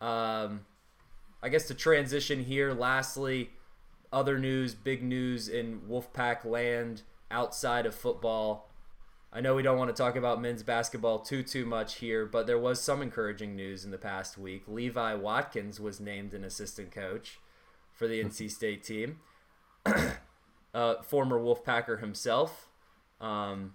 Um, 0.00 0.66
I 1.42 1.48
guess 1.48 1.66
to 1.68 1.74
transition 1.74 2.44
here, 2.44 2.72
lastly, 2.72 3.50
other 4.12 4.38
news, 4.38 4.74
big 4.74 5.02
news 5.02 5.48
in 5.48 5.80
Wolfpack 5.88 6.44
land 6.44 7.02
outside 7.30 7.86
of 7.86 7.94
football. 7.94 8.68
I 9.32 9.40
know 9.40 9.54
we 9.54 9.62
don't 9.62 9.78
want 9.78 9.94
to 9.94 10.00
talk 10.00 10.14
about 10.14 10.42
men's 10.42 10.62
basketball 10.62 11.20
too 11.20 11.42
too 11.42 11.64
much 11.64 11.96
here, 11.96 12.26
but 12.26 12.46
there 12.46 12.58
was 12.58 12.80
some 12.80 13.00
encouraging 13.00 13.56
news 13.56 13.84
in 13.84 13.90
the 13.90 13.98
past 13.98 14.36
week. 14.36 14.64
Levi 14.66 15.14
Watkins 15.14 15.80
was 15.80 16.00
named 16.00 16.34
an 16.34 16.44
assistant 16.44 16.90
coach 16.90 17.38
for 17.92 18.06
the 18.06 18.22
NC 18.22 18.50
State 18.50 18.82
team. 18.82 19.20
uh, 20.74 21.02
former 21.02 21.38
Wolfpacker 21.40 22.00
himself. 22.00 22.68
Um, 23.22 23.74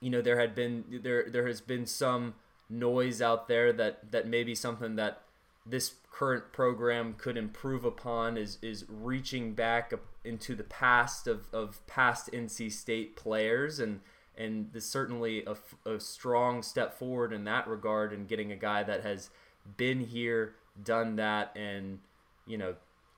you 0.00 0.10
know 0.10 0.20
there 0.20 0.38
had 0.38 0.54
been 0.54 0.84
there 1.02 1.28
there 1.30 1.46
has 1.46 1.60
been 1.60 1.86
some 1.86 2.34
noise 2.68 3.22
out 3.22 3.48
there 3.48 3.72
that 3.72 4.10
that 4.12 4.26
maybe 4.26 4.54
something 4.54 4.96
that 4.96 5.22
this 5.66 5.94
current 6.12 6.52
program 6.52 7.14
could 7.16 7.36
improve 7.36 7.84
upon 7.84 8.36
is 8.36 8.58
is 8.62 8.84
reaching 8.88 9.54
back 9.54 9.92
into 10.24 10.54
the 10.54 10.64
past 10.64 11.26
of, 11.26 11.46
of 11.52 11.84
past 11.86 12.30
NC 12.32 12.70
State 12.70 13.16
players 13.16 13.78
and 13.78 14.00
and 14.36 14.72
this 14.72 14.86
certainly 14.86 15.44
a, 15.44 15.56
a 15.88 16.00
strong 16.00 16.62
step 16.62 16.98
forward 16.98 17.32
in 17.32 17.44
that 17.44 17.68
regard 17.68 18.12
and 18.12 18.28
getting 18.28 18.50
a 18.52 18.56
guy 18.56 18.82
that 18.82 19.02
has 19.02 19.30
been 19.76 20.00
here 20.00 20.54
done 20.82 21.16
that 21.16 21.56
and 21.56 22.00
you 22.46 22.58
know 22.58 22.74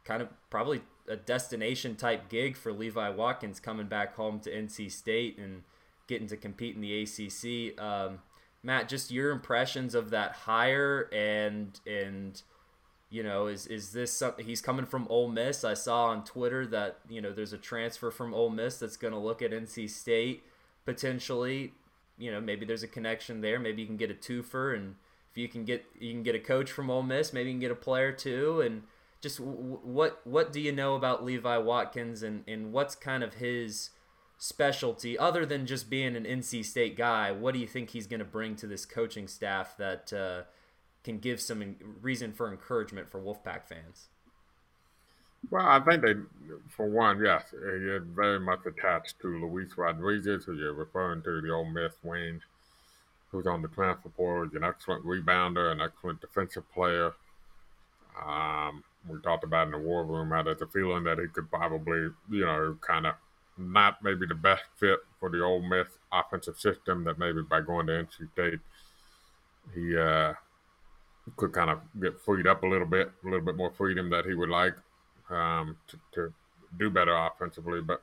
kind 0.07 0.23
of 0.23 0.29
probably 0.51 0.83
a 1.09 1.17
destination 1.17 1.97
type 1.97 2.29
gig 2.29 2.57
for 2.57 2.73
Levi 2.73 3.11
Watkins 3.11 3.61
coming 3.61 3.87
back 3.87 4.15
home 4.15 4.41
to 4.41 4.51
NC 4.51 4.91
State 4.91 5.39
and 5.39 5.63
getting 6.07 6.27
to 6.29 6.37
compete 6.37 6.75
in 6.75 6.81
the 6.81 7.03
ACC 7.03 7.81
um, 7.81 8.21
Matt, 8.67 8.89
just 8.89 9.13
your 9.13 9.31
impressions 9.31 9.95
of 9.95 10.11
that 10.11 10.33
hire 10.33 11.09
and 11.13 11.79
and 11.87 12.43
you 13.11 13.23
know 13.23 13.47
is 13.47 13.69
is 13.69 13.93
this 13.93 14.13
something 14.13 14.45
he's 14.45 14.61
coming 14.61 14.87
from 14.87 15.07
Ole 15.09 15.29
Miss? 15.29 15.63
I 15.63 15.75
saw 15.75 16.07
on 16.07 16.25
Twitter 16.25 16.67
that 16.67 16.99
you 17.09 17.21
know 17.21 17.33
there's 17.33 17.53
a 17.53 17.59
transfer 17.59 18.11
from 18.11 18.35
Ole 18.35 18.51
Miss 18.51 18.79
that's 18.79 18.97
going 18.97 19.13
to 19.13 19.21
look 19.21 19.41
at 19.41 19.53
NC 19.53 19.89
State 19.89 20.43
potentially. 20.85 21.75
You 22.19 22.33
know 22.33 22.41
maybe 22.41 22.67
there's 22.67 22.83
a 22.83 22.89
connection 22.89 23.41
there. 23.41 23.61
Maybe 23.61 23.83
you 23.83 23.87
can 23.87 23.97
get 23.97 24.11
a 24.11 24.15
twofer, 24.15 24.75
and 24.75 24.97
if 25.31 25.39
you 25.39 25.49
can 25.49 25.65
get 25.65 25.85
you 26.01 26.13
can 26.13 26.25
get 26.25 26.35
a 26.35 26.41
coach 26.41 26.73
from 26.73 26.91
Ole 26.91 27.05
Miss, 27.05 27.33
maybe 27.33 27.51
you 27.51 27.55
can 27.55 27.61
get 27.61 27.71
a 27.71 27.77
player 27.77 28.11
too, 28.11 28.63
and 28.63 28.83
just 29.21 29.41
what 29.41 30.21
what 30.25 30.53
do 30.53 30.61
you 30.61 30.73
know 30.73 30.95
about 30.95 31.25
Levi 31.25 31.59
Watkins 31.59 32.23
and 32.23 32.45
and 32.47 32.73
what's 32.73 32.95
kind 32.95 33.23
of 33.23 33.35
his 33.35 33.91
specialty 34.39 35.19
other 35.19 35.47
than 35.47 35.67
just 35.67 35.89
being 35.89 36.17
an 36.17 36.25
NC 36.25 36.65
State 36.65 36.97
guy? 36.97 37.33
What 37.33 37.55
do 37.55 37.61
you 37.61 37.67
think 37.67 37.91
he's 37.91 38.07
going 38.07 38.21
to 38.21 38.27
bring 38.27 38.57
to 38.57 38.67
this 38.67 38.85
coaching 38.85 39.29
staff 39.29 39.77
that 39.79 40.13
uh, 40.13 40.43
can 41.05 41.19
give 41.19 41.41
some 41.41 41.77
reason 42.01 42.33
for 42.33 42.51
encouragement 42.51 43.11
for 43.11 43.21
Wolfpack 43.21 43.67
fans? 43.67 44.09
Well, 45.51 45.65
I 45.65 45.81
think 45.81 46.03
they, 46.03 46.15
for 46.69 46.89
one, 46.89 47.23
yes, 47.25 47.45
he 47.51 47.87
is 47.87 48.03
very 48.15 48.41
much 48.41 48.61
attached 48.67 49.21
to 49.21 49.29
Luis 49.29 49.71
Rodriguez, 49.77 50.45
who 50.45 50.55
you're 50.55 50.75
referring 50.75 51.23
to, 51.23 51.41
the 51.41 51.53
Ole 51.53 51.67
Miss 51.67 51.93
wing, 52.03 52.41
who's 53.31 53.47
on 53.47 53.63
the 53.63 53.69
transfer 53.69 54.09
portal. 54.09 54.49
He's 54.49 54.57
an 54.57 54.65
excellent 54.65 55.05
rebounder, 55.05 55.71
an 55.71 55.81
excellent 55.81 56.21
defensive 56.21 56.65
player. 56.73 57.13
Um, 58.21 58.83
we 59.09 59.21
talked 59.21 59.45
about 59.45 59.67
in 59.67 59.73
the 59.73 59.79
war 59.79 60.05
room 60.05 60.31
how 60.31 60.43
there's 60.43 60.63
a 60.63 60.67
feeling 60.67 61.05
that 61.05 61.19
he 61.19 61.27
could 61.29 61.51
probably, 61.51 62.11
you 62.31 62.45
know, 62.45 62.77
kind 62.81 63.07
of 63.07 63.15
not 63.59 64.03
maybe 64.03 64.27
the 64.27 64.35
best 64.35 64.65
fit 64.77 64.99
for 65.19 65.31
the 65.31 65.43
Ole 65.43 65.63
Miss 65.63 65.87
offensive 66.13 66.59
system. 66.59 67.05
That 67.05 67.19
maybe 67.19 67.43
by 67.43 67.61
going 67.61 67.87
to 67.87 67.93
NC 67.93 68.33
State, 68.33 68.61
he 69.75 69.97
uh, 69.97 70.35
could 71.37 71.53
kind 71.53 71.71
of 71.71 71.81
get 72.01 72.21
freed 72.21 72.47
up 72.47 72.63
a 72.63 72.67
little 72.67 72.87
bit, 72.87 73.11
a 73.25 73.27
little 73.27 73.45
bit 73.45 73.57
more 73.57 73.73
freedom 73.77 74.11
that 74.11 74.25
he 74.25 74.35
would 74.35 74.51
like 74.51 74.75
um, 75.31 75.77
to, 75.89 75.99
to, 76.15 76.33
do 76.79 76.91
better 76.91 77.17
offensively. 77.17 77.81
But 77.81 78.03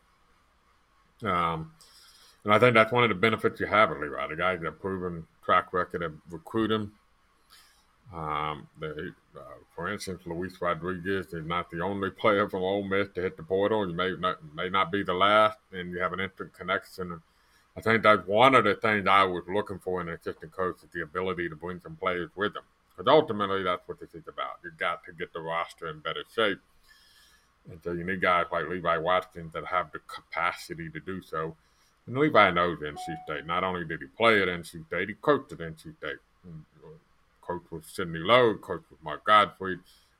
um, 1.22 1.72
and 2.44 2.54
I 2.54 2.60
think 2.60 2.74
that's 2.74 2.92
one 2.92 3.04
of 3.04 3.10
the 3.10 3.16
benefits 3.16 3.60
you 3.60 3.66
have 3.68 3.92
at 3.92 4.00
Levi. 4.00 4.28
The 4.28 4.36
guy's 4.36 4.63
a 4.63 4.72
proven 4.72 5.28
track 5.44 5.74
record 5.74 6.02
of 6.02 6.13
recruiting. 6.32 6.92
Um, 8.13 8.67
they, 8.80 8.88
uh, 8.88 9.58
for 9.76 9.91
instance, 9.91 10.21
Luis 10.26 10.62
Rodriguez 10.62 11.34
is 11.34 11.45
not 11.45 11.71
the 11.71 11.82
only 11.82 12.12
player 12.12 12.47
from 12.47 12.62
Ole 12.62 12.84
Miss 12.84 13.10
to 13.15 13.21
hit 13.21 13.38
the 13.38 13.43
portal. 13.43 13.89
You 13.89 13.95
may 13.95 14.15
not 14.15 14.38
may 14.54 14.69
not 14.69 14.91
be 14.91 15.04
the 15.04 15.13
last, 15.13 15.58
and 15.71 15.91
you 15.91 15.99
have 15.99 16.13
an 16.13 16.19
instant 16.19 16.54
connection. 16.54 17.21
I 17.76 17.82
think 17.82 18.04
that's 18.04 18.28
one 18.28 18.54
of 18.54 18.65
the 18.65 18.76
things 18.76 19.08
I 19.08 19.23
was 19.23 19.43
looking 19.47 19.80
for 19.80 19.99
in 19.99 20.10
an 20.10 20.13
assistant 20.13 20.52
coach 20.52 20.76
is 20.84 20.89
the 20.93 21.02
ability 21.02 21.49
to 21.49 21.56
bring 21.56 21.80
some 21.80 21.95
players 21.95 22.30
with 22.36 22.54
them. 22.54 22.63
Because 22.95 23.10
ultimately, 23.10 23.63
that's 23.63 23.88
what 23.88 23.99
this 23.99 24.13
is 24.13 24.28
about. 24.28 24.60
You've 24.63 24.78
got 24.78 25.04
to 25.06 25.13
get 25.13 25.34
the 25.34 25.41
roster 25.41 25.88
in 25.88 25.99
better 25.99 26.23
shape. 26.36 26.60
And 27.71 27.80
so 27.84 27.93
you 27.93 28.04
need 28.04 28.21
guys 28.21 28.45
like 28.52 28.67
Levi 28.67 28.97
Watkins 28.97 29.54
that 29.54 29.65
have 29.65 29.91
the 29.91 29.99
capacity 30.08 30.89
to 30.89 30.99
do 30.99 31.21
so. 31.23 31.56
And 32.06 32.15
Levi 32.17 32.52
knows 32.52 32.78
NC 32.80 33.23
State. 33.26 33.47
Not 33.47 33.63
only 33.63 33.86
did 33.86 34.02
he 34.02 34.06
play 34.06 34.41
at 34.41 34.47
NC 34.47 34.86
State, 34.86 35.10
he 35.10 35.15
coached 35.15 35.54
at 35.54 35.60
NC 35.60 35.97
State. 35.97 36.17
Coach 37.45 37.63
with 37.71 37.86
Sidney 37.86 38.19
Lowe, 38.19 38.56
coach 38.56 38.84
with 38.89 39.03
Mark 39.03 39.25
Gottfried, 39.25 39.79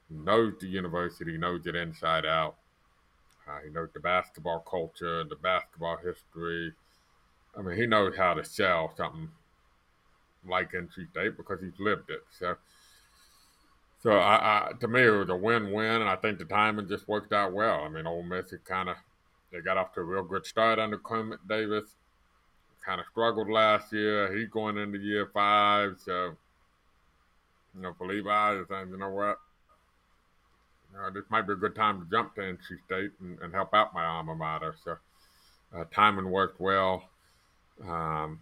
knows 0.10 0.54
the 0.60 0.68
university, 0.68 1.38
knows 1.38 1.66
it 1.66 1.76
inside 1.76 2.26
out. 2.26 2.56
Uh, 3.48 3.60
he 3.64 3.70
knows 3.70 3.90
the 3.94 4.00
basketball 4.00 4.60
culture, 4.60 5.24
the 5.24 5.36
basketball 5.36 5.98
history. 5.98 6.74
I 7.58 7.62
mean, 7.62 7.78
he 7.78 7.86
knows 7.86 8.16
how 8.16 8.34
to 8.34 8.44
sell 8.44 8.94
something 8.96 9.30
like 10.48 10.72
NC 10.72 11.10
State 11.12 11.38
because 11.38 11.60
he's 11.62 11.80
lived 11.80 12.10
it. 12.10 12.24
So, 12.40 12.56
so 14.02 14.12
I, 14.12 14.36
I, 14.36 14.72
to 14.80 14.88
me, 14.88 15.04
it 15.04 15.10
was 15.12 15.30
a 15.30 15.36
win-win, 15.36 16.02
and 16.02 16.10
I 16.10 16.16
think 16.16 16.40
the 16.40 16.46
timing 16.46 16.88
just 16.88 17.08
worked 17.08 17.34
out 17.34 17.54
well. 17.54 17.82
I 17.82 17.90
mean, 17.90 18.08
Ole 18.08 18.24
Miss 18.24 18.54
kind 18.66 18.90
of 18.90 18.96
they 19.52 19.62
got 19.62 19.78
off 19.78 19.94
to 19.94 20.02
a 20.02 20.04
real 20.04 20.24
good 20.24 20.46
start 20.46 20.80
under 20.80 20.98
Kermit 20.98 21.48
Davis. 21.48 21.96
Kind 22.84 23.00
of 23.00 23.06
struggled 23.12 23.50
last 23.50 23.94
year. 23.94 24.36
He's 24.36 24.50
going 24.50 24.78
into 24.78 24.98
year 24.98 25.30
five, 25.32 25.98
so 26.04 26.36
you 27.76 27.82
know, 27.82 27.94
for 27.98 28.08
Levi, 28.08 28.56
is 28.56 28.68
saying, 28.70 28.90
you 28.90 28.98
know 28.98 29.10
what, 29.10 29.40
this 31.14 31.24
might 31.30 31.48
be 31.48 31.54
a 31.54 31.58
good 31.58 31.76
time 31.76 32.00
to 32.00 32.10
jump 32.10 32.36
to 32.36 32.42
NC 32.42 32.84
State 32.86 33.12
and, 33.20 33.40
and 33.40 33.54
help 33.54 33.74
out 33.74 33.94
my 33.94 34.06
alma 34.06 34.36
mater. 34.36 34.76
So 34.84 34.96
uh, 35.76 35.86
timing 35.94 36.30
worked 36.30 36.60
well. 36.60 37.04
Um, 37.88 38.40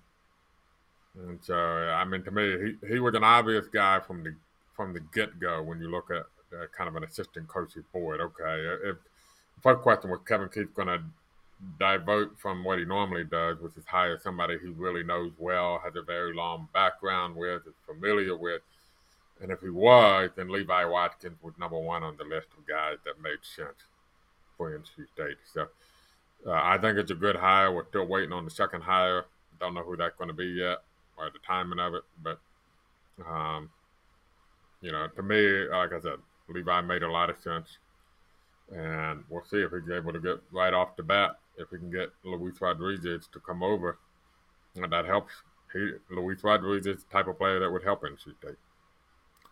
and 1.16 1.40
so, 1.44 1.56
I 1.56 2.04
mean, 2.06 2.24
to 2.24 2.32
me, 2.32 2.76
he, 2.82 2.94
he 2.94 3.00
was 3.00 3.16
an 3.16 3.24
obvious 3.24 3.68
guy 3.68 4.00
from 4.00 4.24
the 4.24 4.36
from 4.76 4.94
the 4.94 5.02
get 5.14 5.40
go 5.40 5.62
when 5.62 5.80
you 5.80 5.90
look 5.90 6.10
at 6.10 6.26
uh, 6.58 6.66
kind 6.76 6.88
of 6.88 6.96
an 6.96 7.04
assistant 7.04 7.48
coach's 7.48 7.84
board. 7.94 8.22
Okay, 8.22 8.90
if 8.90 8.98
first 9.62 9.82
question 9.82 10.10
was 10.10 10.20
Kevin 10.28 10.48
Keatts 10.48 10.74
going 10.74 10.88
to 10.88 11.02
divert 11.80 12.40
from 12.40 12.64
what 12.64 12.80
he 12.80 12.86
normally 12.86 13.24
does, 13.24 13.60
which 13.60 13.76
is 13.78 13.86
hire 13.86 14.20
somebody 14.20 14.58
he 14.60 14.70
really 14.70 15.04
knows 15.04 15.32
well, 15.38 15.80
has 15.84 15.96
a 15.96 16.02
very 16.02 16.34
long 16.34 16.68
background 16.74 17.36
with, 17.36 17.68
is 17.68 17.74
familiar 17.86 18.36
with, 18.36 18.62
and 19.42 19.52
if 19.52 19.60
he 19.62 19.70
was, 19.70 20.30
then 20.36 20.50
Levi 20.50 20.86
Watkins 20.86 21.38
was 21.42 21.54
number 21.60 21.80
one 21.80 22.04
on 22.04 22.16
the 22.18 22.24
list 22.24 22.48
of 22.58 22.68
guys 22.68 22.98
that 23.06 23.22
made 23.22 23.40
sense 23.42 23.78
for 24.56 24.78
NC 24.78 25.08
State. 25.14 25.38
So 25.52 25.68
uh, 26.46 26.52
I 26.52 26.78
think 26.78 27.00
it's 27.00 27.10
a 27.10 27.16
good 27.16 27.36
hire. 27.36 27.74
We're 27.74 27.88
still 27.88 28.06
waiting 28.06 28.34
on 28.34 28.46
the 28.46 28.52
second 28.52 28.82
hire. 28.82 29.26
Don't 29.60 29.74
know 29.74 29.82
who 29.82 29.98
that's 29.98 30.16
going 30.16 30.28
to 30.28 30.34
be 30.36 30.46
yet 30.46 30.78
or 31.18 31.32
the 31.32 31.40
timing 31.46 31.80
of 31.80 31.96
it. 31.96 32.04
But, 32.22 32.40
um, 33.28 33.72
you 34.82 34.92
know, 34.92 35.08
to 35.08 35.24
me, 35.24 35.68
like 35.70 35.94
I 35.94 36.00
said, 36.00 36.20
Levi 36.48 36.82
made 36.82 37.02
a 37.02 37.12
lot 37.12 37.32
of 37.32 37.42
sense. 37.42 37.78
And 38.72 39.24
we'll 39.28 39.44
see 39.44 39.58
if 39.58 39.72
he's 39.72 39.92
able 39.92 40.14
to 40.14 40.20
get 40.20 40.40
right 40.52 40.74
off 40.74 40.96
the 40.96 41.04
bat, 41.04 41.40
if 41.58 41.70
he 41.72 41.78
can 41.78 41.92
get 41.92 42.10
Luis 42.24 42.62
Rodriguez 42.62 43.28
to 43.34 43.40
come 43.40 43.64
over. 43.64 43.98
And 44.76 44.92
that 44.92 45.06
helps. 45.06 45.34
He, 45.74 45.94
Luis 46.12 46.44
Rodriguez 46.44 46.86
is 46.86 47.04
the 47.04 47.12
type 47.12 47.28
of 47.28 47.40
player 47.40 47.60
that 47.60 47.72
would 47.72 47.84
help 47.84 48.04
NC 48.04 48.38
State. 48.40 48.56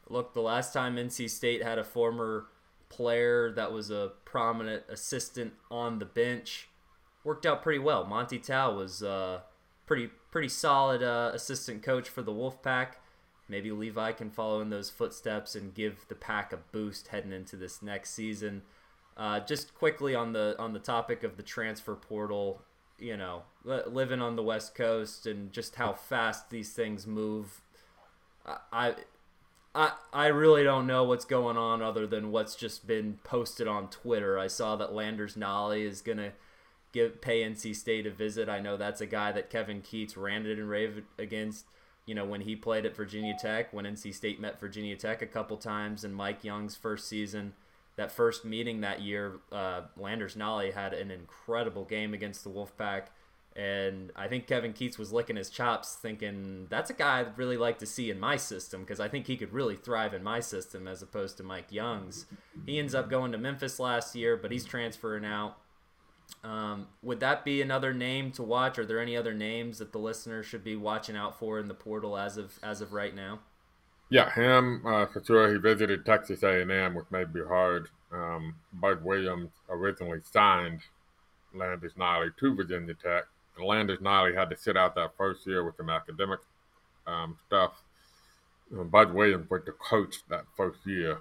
Look, 0.09 0.33
the 0.33 0.41
last 0.41 0.73
time 0.73 0.95
NC 0.95 1.29
State 1.29 1.63
had 1.63 1.77
a 1.77 1.83
former 1.83 2.47
player 2.89 3.51
that 3.51 3.71
was 3.71 3.91
a 3.91 4.11
prominent 4.25 4.83
assistant 4.89 5.53
on 5.69 5.99
the 5.99 6.05
bench, 6.05 6.67
worked 7.23 7.45
out 7.45 7.61
pretty 7.61 7.79
well. 7.79 8.05
Monte 8.05 8.39
Towe 8.39 8.75
was 8.75 9.03
uh, 9.03 9.41
pretty 9.85 10.09
pretty 10.31 10.49
solid 10.49 11.01
uh, 11.01 11.31
assistant 11.33 11.83
coach 11.83 12.09
for 12.09 12.21
the 12.21 12.31
Wolfpack. 12.31 12.93
Maybe 13.47 13.71
Levi 13.71 14.11
can 14.11 14.29
follow 14.29 14.61
in 14.61 14.69
those 14.69 14.89
footsteps 14.89 15.55
and 15.55 15.73
give 15.73 16.05
the 16.07 16.15
pack 16.15 16.53
a 16.53 16.57
boost 16.57 17.07
heading 17.07 17.31
into 17.31 17.55
this 17.55 17.81
next 17.81 18.11
season. 18.11 18.61
Uh, 19.17 19.39
just 19.39 19.73
quickly 19.73 20.15
on 20.15 20.33
the 20.33 20.55
on 20.59 20.73
the 20.73 20.79
topic 20.79 21.23
of 21.23 21.37
the 21.37 21.43
transfer 21.43 21.95
portal, 21.95 22.61
you 22.97 23.17
know, 23.17 23.43
living 23.63 24.21
on 24.21 24.35
the 24.35 24.43
West 24.43 24.75
Coast 24.75 25.25
and 25.25 25.51
just 25.51 25.75
how 25.75 25.93
fast 25.93 26.49
these 26.49 26.73
things 26.73 27.05
move. 27.05 27.61
I 28.71 28.95
I 29.75 29.93
I 30.11 30.27
really 30.27 30.63
don't 30.63 30.87
know 30.87 31.03
what's 31.03 31.25
going 31.25 31.57
on 31.57 31.81
other 31.81 32.07
than 32.07 32.31
what's 32.31 32.55
just 32.55 32.87
been 32.87 33.19
posted 33.23 33.67
on 33.67 33.89
Twitter. 33.89 34.37
I 34.39 34.47
saw 34.47 34.75
that 34.77 34.93
Landers 34.93 35.35
Nolley 35.35 35.85
is 35.85 36.01
gonna 36.01 36.33
give 36.91 37.21
pay 37.21 37.43
NC 37.43 37.75
State 37.75 38.07
a 38.07 38.11
visit. 38.11 38.49
I 38.49 38.59
know 38.59 38.77
that's 38.77 39.01
a 39.01 39.05
guy 39.05 39.31
that 39.31 39.49
Kevin 39.49 39.81
Keatts 39.81 40.17
ranted 40.17 40.59
and 40.59 40.69
raved 40.69 41.03
against 41.17 41.65
you 42.09 42.15
know, 42.15 42.25
when 42.25 42.41
he 42.41 42.55
played 42.55 42.87
at 42.87 42.95
Virginia 42.95 43.35
Tech, 43.39 43.71
when 43.71 43.85
NC 43.85 44.15
State 44.15 44.41
met 44.41 44.59
Virginia 44.59 44.95
Tech 44.95 45.21
a 45.21 45.27
couple 45.27 45.57
times 45.57 46.03
in 46.03 46.11
Mike 46.11 46.43
Young's 46.43 46.75
first 46.75 47.07
season, 47.07 47.53
that 47.97 48.11
first 48.11 48.43
meeting 48.43 48.81
that 48.81 49.03
year, 49.03 49.41
uh, 49.51 49.81
Landers 49.95 50.33
Nolley 50.33 50.73
had 50.73 50.91
an 50.91 51.11
incredible 51.11 51.85
game 51.85 52.15
against 52.15 52.43
the 52.43 52.49
Wolfpack. 52.49 53.09
And 53.55 54.11
I 54.15 54.27
think 54.27 54.47
Kevin 54.47 54.73
Keatts 54.73 54.97
was 54.97 55.11
licking 55.11 55.35
his 55.35 55.49
chops, 55.49 55.95
thinking 55.95 56.67
that's 56.69 56.89
a 56.89 56.93
guy 56.93 57.19
I'd 57.19 57.37
really 57.37 57.57
like 57.57 57.79
to 57.79 57.85
see 57.85 58.09
in 58.09 58.19
my 58.19 58.37
system 58.37 58.81
because 58.81 58.99
I 58.99 59.09
think 59.09 59.27
he 59.27 59.35
could 59.35 59.51
really 59.51 59.75
thrive 59.75 60.13
in 60.13 60.23
my 60.23 60.39
system 60.39 60.87
as 60.87 61.01
opposed 61.01 61.37
to 61.37 61.43
Mike 61.43 61.71
Young's. 61.71 62.25
He 62.65 62.79
ends 62.79 62.95
up 62.95 63.09
going 63.09 63.31
to 63.31 63.37
Memphis 63.37 63.79
last 63.79 64.15
year, 64.15 64.37
but 64.37 64.51
he's 64.51 64.65
transferring 64.65 65.25
out. 65.25 65.57
Um, 66.43 66.87
would 67.01 67.19
that 67.19 67.43
be 67.43 67.61
another 67.61 67.93
name 67.93 68.31
to 68.33 68.43
watch? 68.43 68.77
Are 68.79 68.85
there 68.85 69.01
any 69.01 69.17
other 69.17 69.33
names 69.33 69.79
that 69.79 69.91
the 69.91 69.97
listener 69.97 70.43
should 70.43 70.63
be 70.63 70.75
watching 70.75 71.17
out 71.17 71.37
for 71.37 71.59
in 71.59 71.67
the 71.67 71.73
portal 71.73 72.17
as 72.17 72.37
of 72.37 72.57
as 72.63 72.81
of 72.81 72.93
right 72.93 73.15
now? 73.15 73.39
Yeah, 74.09 74.31
him 74.31 74.85
uh, 74.85 75.05
for 75.07 75.23
sure. 75.23 75.51
He 75.51 75.59
visited 75.59 76.05
Texas 76.05 76.43
A&M, 76.43 76.95
which 76.95 77.05
may 77.11 77.25
be 77.25 77.41
hard. 77.43 77.89
Um, 78.11 78.55
Buzz 78.73 78.97
Williams 79.03 79.51
originally 79.69 80.21
signed 80.23 80.81
Landers 81.53 81.93
Nolley 81.93 82.35
to 82.39 82.55
Virginia 82.55 82.95
Tech. 82.95 83.25
And 83.59 83.67
Landers 83.67 83.99
Nolley 83.99 84.33
had 84.33 84.49
to 84.49 84.57
sit 84.57 84.77
out 84.77 84.95
that 84.95 85.17
first 85.17 85.45
year 85.45 85.65
with 85.65 85.75
some 85.75 85.89
academic 85.89 86.39
um, 87.05 87.37
stuff. 87.45 87.73
And 88.71 88.89
Buzz 88.89 89.11
Williams 89.11 89.49
was 89.49 89.63
the 89.65 89.73
coach 89.73 90.15
that 90.29 90.45
first 90.55 90.79
year. 90.85 91.19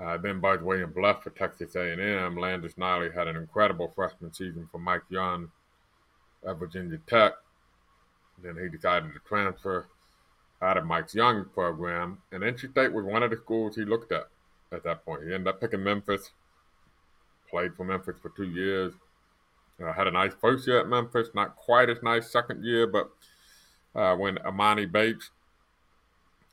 Uh, 0.00 0.18
then 0.18 0.40
Buzz 0.40 0.60
Williams 0.60 0.96
left 0.96 1.24
for 1.24 1.30
Texas 1.30 1.74
A&M. 1.74 2.36
Landers 2.36 2.74
Nolley 2.74 3.14
had 3.14 3.26
an 3.28 3.36
incredible 3.36 3.90
freshman 3.94 4.34
season 4.34 4.68
for 4.70 4.78
Mike 4.78 5.04
Young 5.08 5.50
at 6.46 6.58
Virginia 6.58 6.98
Tech. 7.06 7.32
Then 8.42 8.58
he 8.60 8.68
decided 8.68 9.14
to 9.14 9.20
transfer 9.26 9.86
out 10.60 10.76
of 10.76 10.84
Mike 10.84 11.14
Young's 11.14 11.48
program, 11.54 12.18
and 12.32 12.42
NC 12.42 12.70
State 12.72 12.92
was 12.92 13.04
one 13.06 13.22
of 13.22 13.30
the 13.30 13.36
schools 13.36 13.76
he 13.76 13.84
looked 13.84 14.12
at 14.12 14.28
at 14.72 14.84
that 14.84 15.04
point. 15.06 15.24
He 15.24 15.32
ended 15.32 15.48
up 15.48 15.60
picking 15.60 15.82
Memphis, 15.82 16.30
played 17.48 17.74
for 17.74 17.84
Memphis 17.84 18.16
for 18.20 18.30
two 18.30 18.44
years, 18.50 18.92
uh, 19.82 19.92
had 19.92 20.06
a 20.06 20.10
nice 20.10 20.32
first 20.40 20.66
year 20.66 20.80
at 20.80 20.88
Memphis, 20.88 21.28
not 21.34 21.56
quite 21.56 21.90
as 21.90 22.02
nice 22.02 22.30
second 22.30 22.64
year, 22.64 22.86
but 22.86 23.10
uh, 23.94 24.16
when 24.16 24.36
Emoni 24.36 24.90
Bates 24.90 25.30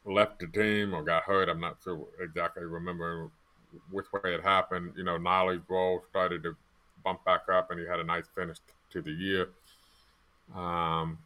left 0.05 0.39
the 0.39 0.47
team 0.47 0.93
or 0.93 1.03
got 1.03 1.23
hurt. 1.23 1.49
I'm 1.49 1.59
not 1.59 1.77
sure 1.83 2.07
exactly 2.21 2.63
remember 2.63 3.29
which 3.89 4.11
way 4.11 4.33
it 4.33 4.43
happened. 4.43 4.93
You 4.95 5.03
know, 5.03 5.17
Nolley's 5.17 5.61
role 5.67 6.03
started 6.09 6.43
to 6.43 6.55
bump 7.03 7.23
back 7.25 7.43
up, 7.51 7.71
and 7.71 7.79
he 7.79 7.85
had 7.85 7.99
a 7.99 8.03
nice 8.03 8.25
finish 8.35 8.57
to 8.91 9.01
the 9.01 9.11
year. 9.11 9.49
Um, 10.55 11.17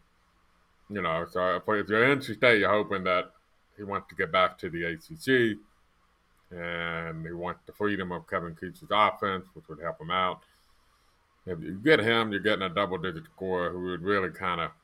you 0.89 1.01
know, 1.01 1.25
so 1.29 1.55
if, 1.55 1.63
if 1.67 1.89
you're 1.89 2.15
NC 2.15 2.35
State, 2.35 2.59
you're 2.59 2.69
hoping 2.69 3.03
that 3.03 3.31
he 3.75 3.83
wants 3.83 4.07
to 4.09 4.15
get 4.15 4.31
back 4.31 4.57
to 4.59 4.69
the 4.69 4.83
ACC, 4.85 5.57
and 6.51 7.25
he 7.25 7.33
wants 7.33 7.61
the 7.65 7.73
freedom 7.73 8.11
of 8.11 8.27
Kevin 8.27 8.55
Keatts' 8.55 8.83
offense, 8.89 9.47
which 9.53 9.67
would 9.67 9.81
help 9.81 9.99
him 9.99 10.11
out. 10.11 10.41
If 11.47 11.61
you 11.61 11.79
get 11.83 11.99
him, 11.99 12.31
you're 12.31 12.41
getting 12.41 12.63
a 12.63 12.69
double-digit 12.69 13.23
scorer 13.35 13.71
who 13.71 13.83
would 13.85 14.01
really 14.01 14.29
kind 14.29 14.61
of– 14.61 14.71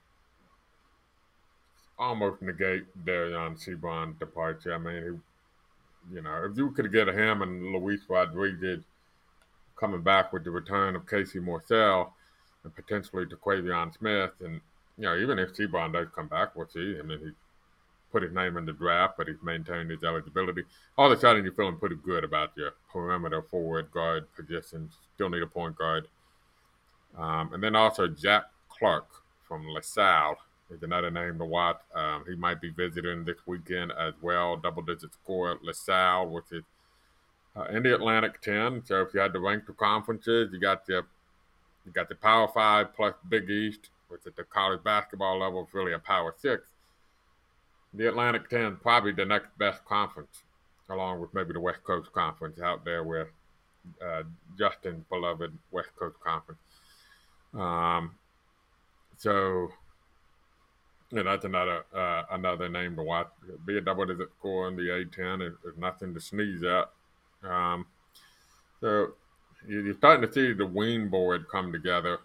almost 1.99 2.41
negate 2.41 2.83
Dereon 3.05 3.55
Seabron's 3.55 4.17
departure. 4.19 4.73
I 4.73 4.77
mean, 4.77 5.21
he, 6.09 6.15
you 6.15 6.21
know, 6.21 6.47
if 6.49 6.57
you 6.57 6.71
could 6.71 6.91
get 6.91 7.07
him 7.07 7.41
and 7.43 7.71
Luis 7.71 8.01
Rodriguez 8.09 8.83
coming 9.79 10.01
back 10.01 10.33
with 10.33 10.43
the 10.43 10.51
return 10.51 10.95
of 10.95 11.07
Casey 11.07 11.39
Morsell 11.39 12.11
and 12.63 12.75
potentially 12.75 13.25
Terquavion 13.25 13.95
Smith, 13.97 14.31
and 14.43 14.59
you 14.97 15.03
know, 15.03 15.15
even 15.17 15.39
if 15.39 15.53
Seabron 15.53 15.93
does 15.93 16.07
come 16.15 16.27
back, 16.27 16.55
we'll 16.55 16.67
see. 16.67 16.97
I 16.99 17.03
mean, 17.03 17.19
he 17.19 17.31
put 18.11 18.23
his 18.23 18.33
name 18.33 18.57
in 18.57 18.65
the 18.65 18.73
draft, 18.73 19.15
but 19.17 19.27
he's 19.27 19.41
maintained 19.43 19.91
his 19.91 20.03
eligibility. 20.03 20.63
All 20.97 21.11
of 21.11 21.17
a 21.17 21.21
sudden, 21.21 21.43
you're 21.43 21.53
feeling 21.53 21.77
pretty 21.77 21.97
good 22.03 22.23
about 22.23 22.51
your 22.57 22.73
perimeter 22.91 23.43
forward 23.43 23.91
guard 23.91 24.25
positions. 24.35 24.93
Still 25.15 25.29
need 25.29 25.43
a 25.43 25.47
point 25.47 25.77
guard. 25.77 26.07
Um, 27.17 27.53
and 27.53 27.63
then 27.63 27.75
also 27.75 28.07
Jack 28.07 28.45
Clark 28.69 29.07
from 29.47 29.67
LaSalle 29.67 30.37
is 30.71 30.83
another 30.83 31.11
name 31.11 31.37
to 31.37 31.45
watch. 31.45 31.79
Um, 31.93 32.23
he 32.27 32.35
might 32.35 32.61
be 32.61 32.69
visiting 32.71 33.23
this 33.23 33.37
weekend 33.45 33.91
as 33.91 34.13
well. 34.21 34.57
Double 34.57 34.81
digit 34.81 35.13
score 35.13 35.51
at 35.51 35.63
LaSalle, 35.63 36.27
which 36.29 36.51
is 36.51 36.63
uh, 37.55 37.65
in 37.65 37.83
the 37.83 37.93
Atlantic 37.93 38.41
10. 38.41 38.83
So 38.85 39.01
if 39.01 39.13
you 39.13 39.19
had 39.19 39.33
to 39.33 39.39
rank 39.39 39.67
the 39.67 39.73
conferences, 39.73 40.49
you 40.51 40.59
got 40.59 40.85
the 40.85 41.03
you 41.85 41.91
got 41.91 42.07
the 42.07 42.15
Power 42.15 42.47
Five 42.47 42.95
plus 42.95 43.13
Big 43.27 43.49
East, 43.49 43.89
which 44.07 44.21
at 44.25 44.35
the 44.35 44.43
college 44.43 44.83
basketball 44.83 45.39
level 45.39 45.63
is 45.63 45.73
really 45.73 45.93
a 45.93 45.99
Power 45.99 46.33
Six. 46.37 46.63
The 47.93 48.07
Atlantic 48.07 48.49
10 48.49 48.61
is 48.61 48.77
probably 48.81 49.11
the 49.11 49.25
next 49.25 49.55
best 49.59 49.85
conference, 49.85 50.43
along 50.89 51.19
with 51.19 51.33
maybe 51.33 51.53
the 51.53 51.59
West 51.59 51.83
Coast 51.83 52.11
Conference 52.11 52.59
out 52.59 52.83
there 52.85 53.03
with 53.03 53.27
uh, 54.03 54.23
Justin's 54.57 55.03
beloved 55.09 55.55
West 55.71 55.89
Coast 55.99 56.15
Conference. 56.23 56.59
Um, 57.53 58.15
so 59.17 59.69
yeah, 61.11 61.23
that's 61.23 61.45
another 61.45 61.85
uh, 61.93 62.23
another 62.31 62.69
name 62.69 62.95
to 62.95 63.03
watch. 63.03 63.27
Be 63.65 63.77
a 63.77 63.81
double 63.81 64.05
digit 64.05 64.29
score 64.39 64.67
in 64.67 64.75
the 64.75 64.83
A10 64.83 65.47
is, 65.47 65.53
is 65.65 65.77
nothing 65.77 66.13
to 66.13 66.19
sneeze 66.19 66.63
at. 66.63 66.89
Um, 67.47 67.85
so 68.81 69.13
you're 69.67 69.93
starting 69.93 70.27
to 70.27 70.33
see 70.33 70.53
the 70.53 70.65
wing 70.65 71.09
board 71.09 71.45
come 71.51 71.71
together. 71.71 72.19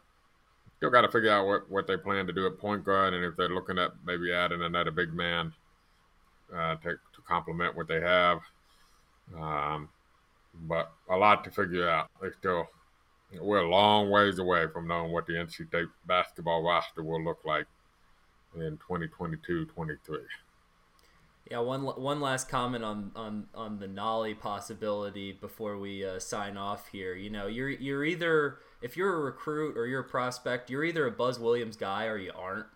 Still 0.78 0.90
got 0.90 1.02
to 1.02 1.10
figure 1.10 1.30
out 1.30 1.46
what, 1.46 1.70
what 1.70 1.86
they 1.86 1.96
plan 1.96 2.26
to 2.26 2.32
do 2.32 2.46
at 2.46 2.58
point 2.58 2.84
guard 2.84 3.12
and 3.12 3.24
if 3.24 3.36
they're 3.36 3.48
looking 3.48 3.78
at 3.78 3.92
maybe 4.06 4.32
adding 4.32 4.62
another 4.62 4.90
big 4.90 5.12
man 5.12 5.52
uh, 6.54 6.76
to, 6.76 6.90
to 6.90 7.22
complement 7.26 7.76
what 7.76 7.88
they 7.88 8.00
have. 8.00 8.40
Um, 9.38 9.88
but 10.66 10.92
a 11.10 11.16
lot 11.16 11.44
to 11.44 11.50
figure 11.50 11.88
out. 11.88 12.08
They 12.22 12.30
still 12.38 12.68
we're 13.40 13.58
a 13.58 13.68
long 13.68 14.10
ways 14.10 14.38
away 14.38 14.66
from 14.72 14.86
knowing 14.88 15.12
what 15.12 15.26
the 15.26 15.34
NC 15.34 15.68
State 15.68 15.88
basketball 16.06 16.62
roster 16.62 17.02
will 17.02 17.22
look 17.22 17.44
like 17.44 17.66
in 18.54 18.78
2022-23. 18.78 19.66
Yeah, 21.50 21.60
one 21.60 21.82
one 21.82 22.20
last 22.20 22.50
comment 22.50 22.84
on 22.84 23.10
on 23.16 23.46
on 23.54 23.78
the 23.78 23.86
Nolley 23.86 24.38
possibility 24.38 25.32
before 25.32 25.78
we 25.78 26.04
uh, 26.04 26.18
sign 26.18 26.58
off 26.58 26.88
here. 26.88 27.14
You 27.14 27.30
know, 27.30 27.46
you're 27.46 27.70
you're 27.70 28.04
either 28.04 28.58
if 28.82 28.98
you're 28.98 29.14
a 29.14 29.20
recruit 29.20 29.76
or 29.76 29.86
you're 29.86 30.00
a 30.00 30.04
prospect, 30.04 30.68
you're 30.68 30.84
either 30.84 31.06
a 31.06 31.10
Buzz 31.10 31.38
Williams 31.38 31.76
guy 31.76 32.04
or 32.04 32.18
you 32.18 32.32
aren't. 32.36 32.66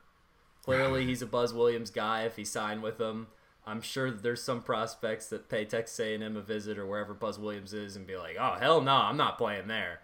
Clearly, 0.64 1.04
he's 1.06 1.20
a 1.20 1.26
Buzz 1.26 1.52
Williams 1.52 1.90
guy. 1.90 2.22
If 2.22 2.36
he 2.36 2.44
signed 2.44 2.82
with 2.82 2.96
them, 2.96 3.26
I'm 3.66 3.82
sure 3.82 4.10
there's 4.10 4.42
some 4.42 4.62
prospects 4.62 5.26
that 5.26 5.50
pay 5.50 5.66
Texas 5.66 6.00
A&M 6.00 6.36
a 6.36 6.40
visit 6.40 6.78
or 6.78 6.86
wherever 6.86 7.12
Buzz 7.12 7.38
Williams 7.38 7.74
is 7.74 7.94
and 7.94 8.06
be 8.06 8.16
like, 8.16 8.36
"Oh 8.40 8.56
hell 8.58 8.80
no, 8.80 8.94
I'm 8.94 9.18
not 9.18 9.36
playing 9.36 9.66
there." 9.66 10.00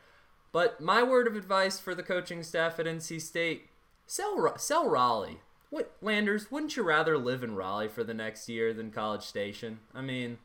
But 0.53 0.81
my 0.81 1.03
word 1.03 1.27
of 1.27 1.37
advice 1.37 1.79
for 1.79 1.95
the 1.95 2.03
coaching 2.03 2.43
staff 2.43 2.79
at 2.79 2.87
NC 2.87 3.21
State: 3.21 3.69
sell 4.07 4.55
sell 4.57 4.89
Raleigh. 4.89 5.41
What 5.71 5.93
Landers? 6.01 6.51
Wouldn't 6.51 6.77
you 6.77 6.83
rather 6.83 7.19
live 7.19 7.45
in 7.45 7.55
Raleigh 7.55 7.89
for 7.89 8.03
the 8.03 8.15
next 8.15 8.49
year 8.49 8.73
than 8.73 8.91
College 8.91 9.23
Station? 9.23 9.81
I 9.95 10.01
mean, 10.01 10.39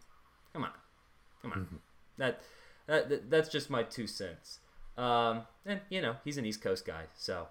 come 0.52 0.64
on, 0.64 0.72
come 1.42 1.52
on. 1.52 1.60
Mm-hmm. 1.60 1.76
That, 2.18 2.42
that 2.88 3.30
that's 3.30 3.50
just 3.50 3.70
my 3.70 3.84
two 3.84 4.08
cents. 4.08 4.60
Um, 4.98 5.44
and 5.66 5.80
you 5.90 6.02
know 6.02 6.18
he's 6.24 6.38
an 6.38 6.46
East 6.46 6.62
Coast 6.62 6.86
guy, 6.86 7.04
so. 7.16 7.48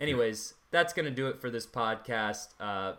Anyways, 0.00 0.54
that's 0.70 0.92
gonna 0.92 1.10
do 1.10 1.28
it 1.28 1.40
for 1.40 1.50
this 1.50 1.66
podcast. 1.66 2.48
Uh, 2.58 2.94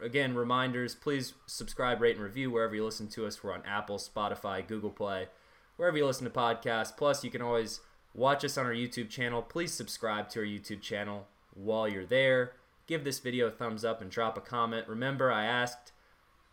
again, 0.00 0.34
reminders 0.34 0.94
please 0.94 1.34
subscribe, 1.46 2.00
rate, 2.00 2.16
and 2.16 2.24
review 2.24 2.50
wherever 2.50 2.74
you 2.74 2.84
listen 2.84 3.06
to 3.08 3.26
us. 3.26 3.44
We're 3.44 3.52
on 3.52 3.62
Apple, 3.66 3.98
Spotify, 3.98 4.66
Google 4.66 4.90
Play, 4.90 5.28
wherever 5.76 5.96
you 5.96 6.06
listen 6.06 6.24
to 6.24 6.30
podcasts. 6.30 6.96
Plus, 6.96 7.22
you 7.22 7.30
can 7.30 7.42
always 7.42 7.80
watch 8.14 8.44
us 8.44 8.58
on 8.58 8.66
our 8.66 8.72
YouTube 8.72 9.10
channel. 9.10 9.42
Please 9.42 9.72
subscribe 9.72 10.28
to 10.30 10.40
our 10.40 10.46
YouTube 10.46 10.80
channel 10.80 11.26
while 11.54 11.88
you're 11.88 12.06
there. 12.06 12.52
Give 12.86 13.04
this 13.04 13.18
video 13.18 13.46
a 13.46 13.50
thumbs 13.50 13.84
up 13.84 14.00
and 14.00 14.10
drop 14.10 14.38
a 14.38 14.40
comment. 14.40 14.88
Remember, 14.88 15.30
I 15.30 15.44
asked 15.44 15.92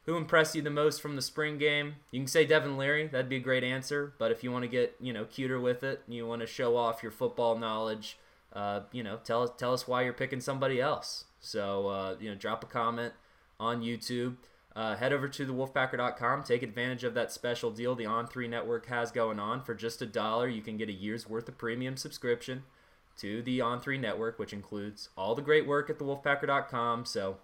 who 0.05 0.17
impressed 0.17 0.55
you 0.55 0.61
the 0.61 0.69
most 0.69 1.01
from 1.01 1.15
the 1.15 1.21
spring 1.21 1.57
game? 1.57 1.95
You 2.11 2.19
can 2.19 2.27
say 2.27 2.45
Devin 2.45 2.77
Leary. 2.77 3.07
That'd 3.07 3.29
be 3.29 3.37
a 3.37 3.39
great 3.41 3.63
answer. 3.63 4.13
But 4.19 4.31
if 4.31 4.43
you 4.43 4.51
want 4.51 4.63
to 4.63 4.67
get 4.69 4.95
you 4.99 5.11
know 5.11 5.25
cuter 5.25 5.59
with 5.59 5.83
it, 5.83 6.03
you 6.07 6.27
want 6.27 6.41
to 6.41 6.47
show 6.47 6.77
off 6.77 7.01
your 7.01 7.11
football 7.11 7.57
knowledge, 7.57 8.17
uh, 8.53 8.81
you 8.91 9.03
know, 9.03 9.19
tell 9.23 9.47
tell 9.47 9.73
us 9.73 9.87
why 9.87 10.03
you're 10.03 10.13
picking 10.13 10.41
somebody 10.41 10.79
else. 10.79 11.25
So 11.39 11.87
uh, 11.87 12.15
you 12.19 12.29
know, 12.29 12.35
drop 12.35 12.63
a 12.63 12.67
comment 12.67 13.13
on 13.59 13.81
YouTube. 13.81 14.35
Uh, 14.75 14.95
head 14.95 15.13
over 15.13 15.29
to 15.29 15.45
thewolfpacker.com. 15.45 16.43
Take 16.43 16.61
advantage 16.61 17.05
of 17.05 17.13
that 17.13 17.31
special 17.31 17.71
deal 17.71 17.95
the 17.95 18.03
On3 18.03 18.49
Network 18.49 18.87
has 18.87 19.09
going 19.09 19.39
on. 19.39 19.63
For 19.63 19.73
just 19.73 20.01
a 20.01 20.05
dollar, 20.05 20.49
you 20.49 20.61
can 20.61 20.75
get 20.75 20.89
a 20.89 20.93
year's 20.93 21.29
worth 21.29 21.47
of 21.47 21.57
premium 21.57 21.95
subscription 21.95 22.63
to 23.17 23.41
the 23.41 23.59
On3 23.59 23.97
Network, 23.99 24.37
which 24.37 24.51
includes 24.51 25.09
all 25.17 25.33
the 25.33 25.41
great 25.41 25.65
work 25.65 25.89
at 25.89 25.97
thewolfpacker.com. 25.97 27.05
So, 27.05 27.37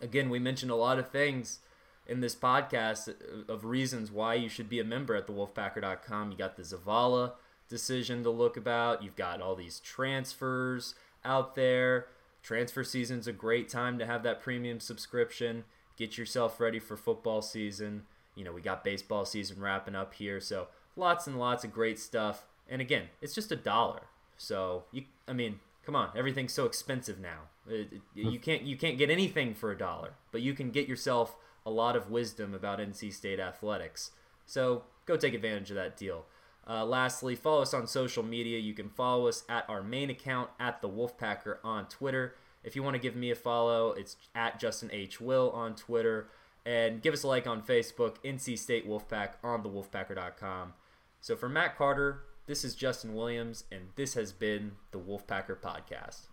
again, 0.00 0.30
we 0.30 0.40
mentioned 0.40 0.72
a 0.72 0.76
lot 0.76 0.98
of 0.98 1.10
things 1.10 1.60
in 2.08 2.20
this 2.20 2.34
podcast 2.34 3.14
of 3.48 3.64
reasons 3.64 4.10
why 4.10 4.34
you 4.34 4.48
should 4.48 4.68
be 4.68 4.80
a 4.80 4.84
member 4.84 5.14
at 5.14 5.28
thewolfpacker.com. 5.28 6.32
You 6.32 6.38
got 6.38 6.56
the 6.56 6.62
Zavala 6.62 7.32
decision 7.68 8.24
to 8.24 8.30
look 8.30 8.56
about. 8.56 9.04
You've 9.04 9.14
got 9.14 9.40
all 9.40 9.54
these 9.54 9.78
transfers 9.78 10.96
out 11.24 11.54
there. 11.54 12.06
Transfer 12.42 12.82
season's 12.82 13.26
a 13.28 13.32
great 13.32 13.68
time 13.68 13.98
to 13.98 14.06
have 14.06 14.22
that 14.22 14.40
premium 14.40 14.80
subscription. 14.80 15.64
Get 15.98 16.16
yourself 16.16 16.60
ready 16.60 16.78
for 16.78 16.96
football 16.96 17.42
season. 17.42 18.04
You 18.36 18.44
know, 18.44 18.52
we 18.52 18.60
got 18.60 18.84
baseball 18.84 19.24
season 19.24 19.60
wrapping 19.60 19.96
up 19.96 20.14
here, 20.14 20.40
so 20.40 20.68
lots 20.94 21.26
and 21.26 21.38
lots 21.38 21.64
of 21.64 21.72
great 21.72 21.98
stuff. 21.98 22.46
And 22.68 22.80
again, 22.80 23.08
it's 23.20 23.34
just 23.34 23.50
a 23.50 23.56
dollar. 23.56 24.02
So, 24.36 24.84
you 24.92 25.04
I 25.26 25.32
mean, 25.32 25.58
come 25.84 25.96
on, 25.96 26.10
everything's 26.16 26.52
so 26.52 26.66
expensive 26.66 27.18
now. 27.18 27.48
It, 27.68 27.88
it, 27.92 28.02
you 28.14 28.38
can't 28.38 28.62
you 28.62 28.76
can't 28.76 28.96
get 28.96 29.10
anything 29.10 29.54
for 29.54 29.72
a 29.72 29.76
dollar, 29.76 30.12
but 30.30 30.40
you 30.40 30.54
can 30.54 30.70
get 30.70 30.86
yourself 30.86 31.34
a 31.66 31.70
lot 31.70 31.96
of 31.96 32.10
wisdom 32.10 32.54
about 32.54 32.78
NC 32.78 33.12
State 33.12 33.40
athletics. 33.40 34.12
So 34.46 34.84
go 35.04 35.16
take 35.16 35.34
advantage 35.34 35.70
of 35.70 35.76
that 35.76 35.96
deal. 35.96 36.26
Uh, 36.68 36.84
lastly, 36.84 37.34
follow 37.34 37.62
us 37.62 37.74
on 37.74 37.86
social 37.86 38.22
media. 38.22 38.58
You 38.58 38.74
can 38.74 38.88
follow 38.90 39.26
us 39.26 39.42
at 39.48 39.68
our 39.68 39.82
main 39.82 40.10
account 40.10 40.50
at 40.60 40.80
the 40.80 40.88
Wolfpacker 40.88 41.56
on 41.64 41.86
Twitter. 41.86 42.34
If 42.62 42.76
you 42.76 42.82
want 42.82 42.94
to 42.94 43.00
give 43.00 43.16
me 43.16 43.30
a 43.30 43.34
follow, 43.34 43.92
it's 43.92 44.16
at 44.34 44.58
Justin 44.58 44.90
H. 44.92 45.20
Will 45.20 45.50
on 45.50 45.74
Twitter. 45.74 46.28
And 46.66 47.00
give 47.00 47.14
us 47.14 47.22
a 47.22 47.28
like 47.28 47.46
on 47.46 47.62
Facebook, 47.62 48.16
NC 48.24 48.58
State 48.58 48.86
Wolfpack 48.86 49.30
on 49.42 49.62
thewolfpacker.com. 49.62 50.74
So 51.20 51.34
for 51.34 51.48
Matt 51.48 51.78
Carter, 51.78 52.22
this 52.46 52.64
is 52.64 52.74
Justin 52.74 53.14
Williams, 53.14 53.64
and 53.72 53.88
this 53.96 54.14
has 54.14 54.32
been 54.32 54.72
the 54.90 54.98
Wolfpacker 54.98 55.58
Podcast. 55.58 56.26